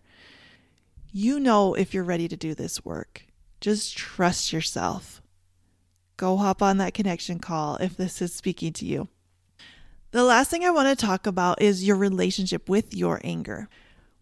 You 1.12 1.40
know 1.40 1.74
if 1.74 1.94
you're 1.94 2.04
ready 2.04 2.28
to 2.28 2.38
do 2.38 2.54
this 2.54 2.86
work. 2.86 3.26
Just 3.60 3.98
trust 3.98 4.54
yourself. 4.54 5.22
Go 6.18 6.38
hop 6.38 6.64
on 6.64 6.78
that 6.78 6.96
connection 6.96 7.38
call 7.38 7.76
if 7.76 7.96
this 7.96 8.24
is 8.24 8.34
speaking 8.34 8.74
to 8.74 8.86
you. 8.86 9.08
The 10.12 10.24
last 10.24 10.50
thing 10.50 10.66
I 10.66 10.72
want 10.72 10.90
to 10.90 11.06
talk 11.06 11.28
about 11.28 11.62
is 11.62 11.84
your 11.84 11.96
relationship 11.96 12.68
with 12.68 12.92
your 12.92 13.22
anger. 13.24 13.70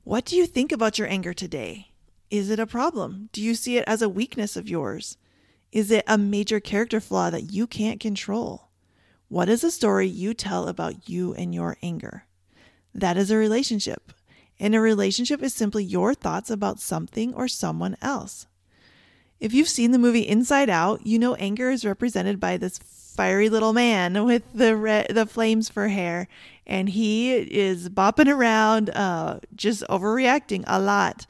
What 0.04 0.26
do 0.26 0.36
you 0.36 0.46
think 0.46 0.74
about 0.74 1.00
your 1.00 1.08
anger 1.08 1.34
today? 1.34 1.92
Is 2.30 2.50
it 2.50 2.60
a 2.60 2.68
problem? 2.68 3.30
Do 3.32 3.42
you 3.42 3.56
see 3.56 3.78
it 3.78 3.86
as 3.88 4.02
a 4.02 4.10
weakness 4.10 4.58
of 4.58 4.68
yours? 4.68 5.18
Is 5.72 5.90
it 5.90 6.04
a 6.06 6.18
major 6.18 6.60
character 6.60 7.00
flaw 7.00 7.30
that 7.30 7.54
you 7.54 7.66
can't 7.66 8.02
control? 8.02 8.68
What 9.30 9.48
is 9.48 9.64
a 9.64 9.72
story 9.72 10.08
you 10.08 10.34
tell 10.34 10.68
about 10.68 11.08
you 11.08 11.34
and 11.34 11.56
your 11.56 11.78
anger? 11.82 12.26
That 12.94 13.16
is 13.16 13.32
a 13.32 13.38
relationship. 13.38 14.12
And 14.60 14.76
a 14.76 14.82
relationship 14.82 15.42
is 15.42 15.54
simply 15.54 15.86
your 15.86 16.14
thoughts 16.14 16.50
about 16.50 16.82
something 16.82 17.34
or 17.34 17.48
someone 17.48 17.96
else. 18.02 18.48
If 19.40 19.54
you've 19.54 19.70
seen 19.70 19.92
the 19.92 20.00
movie 20.00 20.28
Inside 20.28 20.70
Out, 20.70 21.06
you 21.06 21.20
know 21.20 21.36
anger 21.36 21.70
is 21.70 21.86
represented 21.86 22.40
by 22.40 22.58
this 22.58 22.80
fiery 22.80 23.50
little 23.50 23.74
man 23.74 24.26
with 24.26 24.44
the 24.54 24.76
red, 24.76 25.08
the 25.10 25.26
flames 25.26 25.70
for 25.70 25.88
hair, 25.88 26.28
and 26.66 26.90
he 26.90 27.34
is 27.34 27.90
bopping 27.90 28.34
around, 28.34 28.90
uh, 28.92 29.40
just 29.56 29.84
overreacting 29.90 30.64
a 30.68 30.80
lot. 30.80 31.26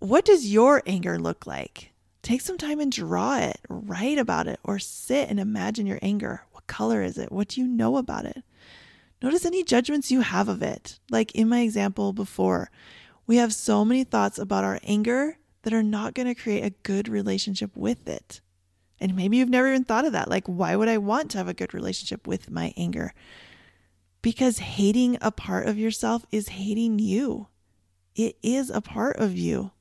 What 0.00 0.24
does 0.24 0.52
your 0.52 0.82
anger 0.86 1.18
look 1.18 1.46
like? 1.46 1.92
Take 2.22 2.40
some 2.42 2.58
time 2.58 2.78
and 2.78 2.92
draw 2.92 3.38
it, 3.38 3.58
write 3.68 4.18
about 4.18 4.46
it, 4.46 4.60
or 4.62 4.78
sit 4.78 5.30
and 5.30 5.40
imagine 5.40 5.86
your 5.86 5.98
anger. 6.02 6.42
What 6.52 6.66
color 6.66 7.02
is 7.02 7.16
it? 7.16 7.32
What 7.32 7.48
do 7.48 7.60
you 7.60 7.66
know 7.66 7.96
about 7.96 8.26
it? 8.26 8.42
Notice 9.22 9.46
any 9.46 9.64
judgments 9.64 10.10
you 10.10 10.20
have 10.20 10.48
of 10.48 10.62
it. 10.62 10.98
Like 11.10 11.32
in 11.34 11.48
my 11.48 11.60
example 11.60 12.12
before, 12.12 12.70
we 13.26 13.36
have 13.36 13.54
so 13.54 13.84
many 13.84 14.04
thoughts 14.04 14.38
about 14.38 14.64
our 14.64 14.78
anger 14.84 15.38
that 15.68 15.76
are 15.76 15.82
not 15.82 16.14
going 16.14 16.26
to 16.26 16.34
create 16.34 16.64
a 16.64 16.70
good 16.82 17.10
relationship 17.10 17.76
with 17.76 18.08
it. 18.08 18.40
And 18.98 19.14
maybe 19.14 19.36
you've 19.36 19.50
never 19.50 19.68
even 19.68 19.84
thought 19.84 20.06
of 20.06 20.12
that. 20.12 20.30
Like, 20.30 20.46
why 20.46 20.74
would 20.74 20.88
I 20.88 20.96
want 20.96 21.30
to 21.32 21.36
have 21.36 21.46
a 21.46 21.52
good 21.52 21.74
relationship 21.74 22.26
with 22.26 22.50
my 22.50 22.72
anger? 22.74 23.12
Because 24.22 24.60
hating 24.60 25.18
a 25.20 25.30
part 25.30 25.66
of 25.66 25.76
yourself 25.76 26.24
is 26.32 26.48
hating 26.48 27.00
you. 27.00 27.48
It 28.16 28.38
is 28.42 28.70
a 28.70 28.80
part 28.80 29.18
of 29.18 29.36
you. 29.36 29.72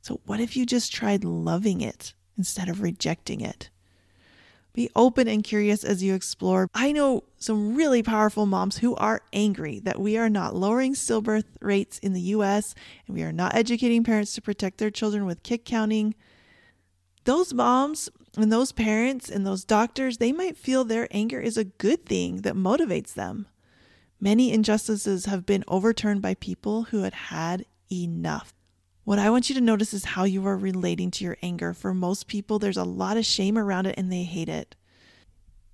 So, 0.00 0.22
what 0.24 0.40
if 0.40 0.56
you 0.56 0.64
just 0.64 0.94
tried 0.94 1.24
loving 1.24 1.82
it 1.82 2.14
instead 2.38 2.70
of 2.70 2.80
rejecting 2.80 3.42
it? 3.42 3.68
Be 4.78 4.90
open 4.94 5.26
and 5.26 5.42
curious 5.42 5.82
as 5.82 6.04
you 6.04 6.14
explore. 6.14 6.70
I 6.72 6.92
know 6.92 7.24
some 7.36 7.74
really 7.74 8.00
powerful 8.00 8.46
moms 8.46 8.78
who 8.78 8.94
are 8.94 9.22
angry 9.32 9.80
that 9.80 10.00
we 10.00 10.16
are 10.16 10.28
not 10.28 10.54
lowering 10.54 10.94
stillbirth 10.94 11.46
rates 11.60 11.98
in 11.98 12.12
the 12.12 12.20
US 12.20 12.76
and 13.08 13.16
we 13.16 13.24
are 13.24 13.32
not 13.32 13.56
educating 13.56 14.04
parents 14.04 14.34
to 14.34 14.40
protect 14.40 14.78
their 14.78 14.92
children 14.92 15.26
with 15.26 15.42
kick 15.42 15.64
counting. 15.64 16.14
Those 17.24 17.52
moms 17.52 18.08
and 18.36 18.52
those 18.52 18.70
parents 18.70 19.28
and 19.28 19.44
those 19.44 19.64
doctors, 19.64 20.18
they 20.18 20.30
might 20.30 20.56
feel 20.56 20.84
their 20.84 21.08
anger 21.10 21.40
is 21.40 21.56
a 21.56 21.64
good 21.64 22.06
thing 22.06 22.42
that 22.42 22.54
motivates 22.54 23.14
them. 23.14 23.48
Many 24.20 24.52
injustices 24.52 25.24
have 25.24 25.44
been 25.44 25.64
overturned 25.66 26.22
by 26.22 26.34
people 26.34 26.84
who 26.84 27.02
had 27.02 27.14
had 27.14 27.66
enough. 27.90 28.54
What 29.08 29.18
I 29.18 29.30
want 29.30 29.48
you 29.48 29.54
to 29.54 29.62
notice 29.62 29.94
is 29.94 30.04
how 30.04 30.24
you 30.24 30.46
are 30.46 30.54
relating 30.58 31.10
to 31.12 31.24
your 31.24 31.38
anger. 31.40 31.72
For 31.72 31.94
most 31.94 32.26
people, 32.26 32.58
there's 32.58 32.76
a 32.76 32.84
lot 32.84 33.16
of 33.16 33.24
shame 33.24 33.56
around 33.56 33.86
it 33.86 33.94
and 33.96 34.12
they 34.12 34.24
hate 34.24 34.50
it. 34.50 34.76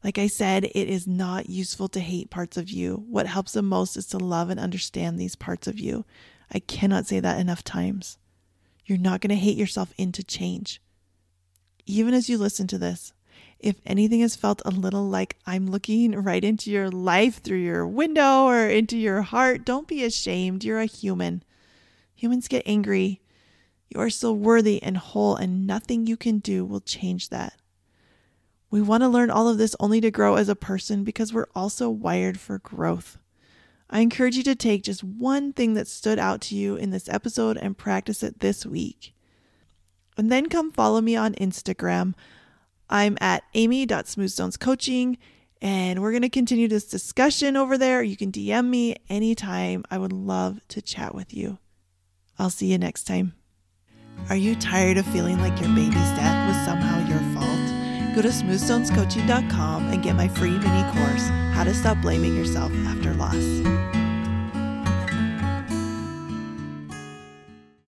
Like 0.04 0.18
I 0.18 0.28
said, 0.28 0.66
it 0.66 0.88
is 0.88 1.08
not 1.08 1.50
useful 1.50 1.88
to 1.88 1.98
hate 1.98 2.30
parts 2.30 2.56
of 2.56 2.70
you. 2.70 3.04
What 3.08 3.26
helps 3.26 3.50
the 3.50 3.60
most 3.60 3.96
is 3.96 4.06
to 4.06 4.18
love 4.18 4.50
and 4.50 4.60
understand 4.60 5.18
these 5.18 5.34
parts 5.34 5.66
of 5.66 5.80
you. 5.80 6.04
I 6.52 6.60
cannot 6.60 7.08
say 7.08 7.18
that 7.18 7.40
enough 7.40 7.64
times. 7.64 8.18
You're 8.86 8.98
not 8.98 9.20
going 9.20 9.30
to 9.30 9.34
hate 9.34 9.58
yourself 9.58 9.92
into 9.98 10.22
change. 10.22 10.80
Even 11.86 12.14
as 12.14 12.28
you 12.28 12.38
listen 12.38 12.68
to 12.68 12.78
this, 12.78 13.14
if 13.58 13.80
anything 13.84 14.20
has 14.20 14.36
felt 14.36 14.62
a 14.64 14.70
little 14.70 15.08
like 15.08 15.38
I'm 15.44 15.66
looking 15.66 16.12
right 16.12 16.44
into 16.44 16.70
your 16.70 16.88
life 16.88 17.42
through 17.42 17.58
your 17.58 17.84
window 17.84 18.44
or 18.44 18.68
into 18.68 18.96
your 18.96 19.22
heart, 19.22 19.64
don't 19.64 19.88
be 19.88 20.04
ashamed. 20.04 20.62
You're 20.62 20.78
a 20.78 20.86
human. 20.86 21.42
Humans 22.14 22.46
get 22.46 22.62
angry. 22.64 23.22
You 23.94 24.00
are 24.00 24.10
still 24.10 24.36
worthy 24.36 24.82
and 24.82 24.96
whole, 24.96 25.36
and 25.36 25.66
nothing 25.66 26.06
you 26.06 26.16
can 26.16 26.40
do 26.40 26.64
will 26.64 26.80
change 26.80 27.28
that. 27.28 27.54
We 28.68 28.82
want 28.82 29.04
to 29.04 29.08
learn 29.08 29.30
all 29.30 29.48
of 29.48 29.56
this 29.56 29.76
only 29.78 30.00
to 30.00 30.10
grow 30.10 30.34
as 30.34 30.48
a 30.48 30.56
person 30.56 31.04
because 31.04 31.32
we're 31.32 31.46
also 31.54 31.88
wired 31.88 32.40
for 32.40 32.58
growth. 32.58 33.18
I 33.88 34.00
encourage 34.00 34.36
you 34.36 34.42
to 34.44 34.56
take 34.56 34.82
just 34.82 35.04
one 35.04 35.52
thing 35.52 35.74
that 35.74 35.86
stood 35.86 36.18
out 36.18 36.40
to 36.42 36.56
you 36.56 36.74
in 36.74 36.90
this 36.90 37.08
episode 37.08 37.56
and 37.56 37.78
practice 37.78 38.24
it 38.24 38.40
this 38.40 38.66
week. 38.66 39.14
And 40.16 40.30
then 40.30 40.48
come 40.48 40.72
follow 40.72 41.00
me 41.00 41.14
on 41.14 41.34
Instagram. 41.34 42.14
I'm 42.90 43.16
at 43.20 43.44
amy.smoothstonescoaching, 43.54 45.18
and 45.62 46.02
we're 46.02 46.10
going 46.10 46.22
to 46.22 46.28
continue 46.28 46.66
this 46.66 46.84
discussion 46.84 47.56
over 47.56 47.78
there. 47.78 48.02
You 48.02 48.16
can 48.16 48.32
DM 48.32 48.68
me 48.68 48.96
anytime. 49.08 49.84
I 49.88 49.98
would 49.98 50.12
love 50.12 50.66
to 50.68 50.82
chat 50.82 51.14
with 51.14 51.32
you. 51.32 51.58
I'll 52.40 52.50
see 52.50 52.72
you 52.72 52.78
next 52.78 53.04
time. 53.04 53.34
Are 54.28 54.36
you 54.36 54.54
tired 54.56 54.96
of 54.98 55.06
feeling 55.06 55.38
like 55.38 55.60
your 55.60 55.68
baby's 55.70 55.94
death 55.94 56.48
was 56.48 56.64
somehow 56.64 57.06
your 57.08 57.20
fault? 57.34 58.14
Go 58.14 58.22
to 58.22 58.28
smoothstonescoaching.com 58.28 59.88
and 59.90 60.02
get 60.02 60.16
my 60.16 60.28
free 60.28 60.58
mini 60.58 60.82
course, 60.92 61.28
How 61.52 61.64
to 61.64 61.74
Stop 61.74 62.00
Blaming 62.00 62.36
Yourself 62.36 62.72
After 62.86 63.12
Loss. 63.14 63.73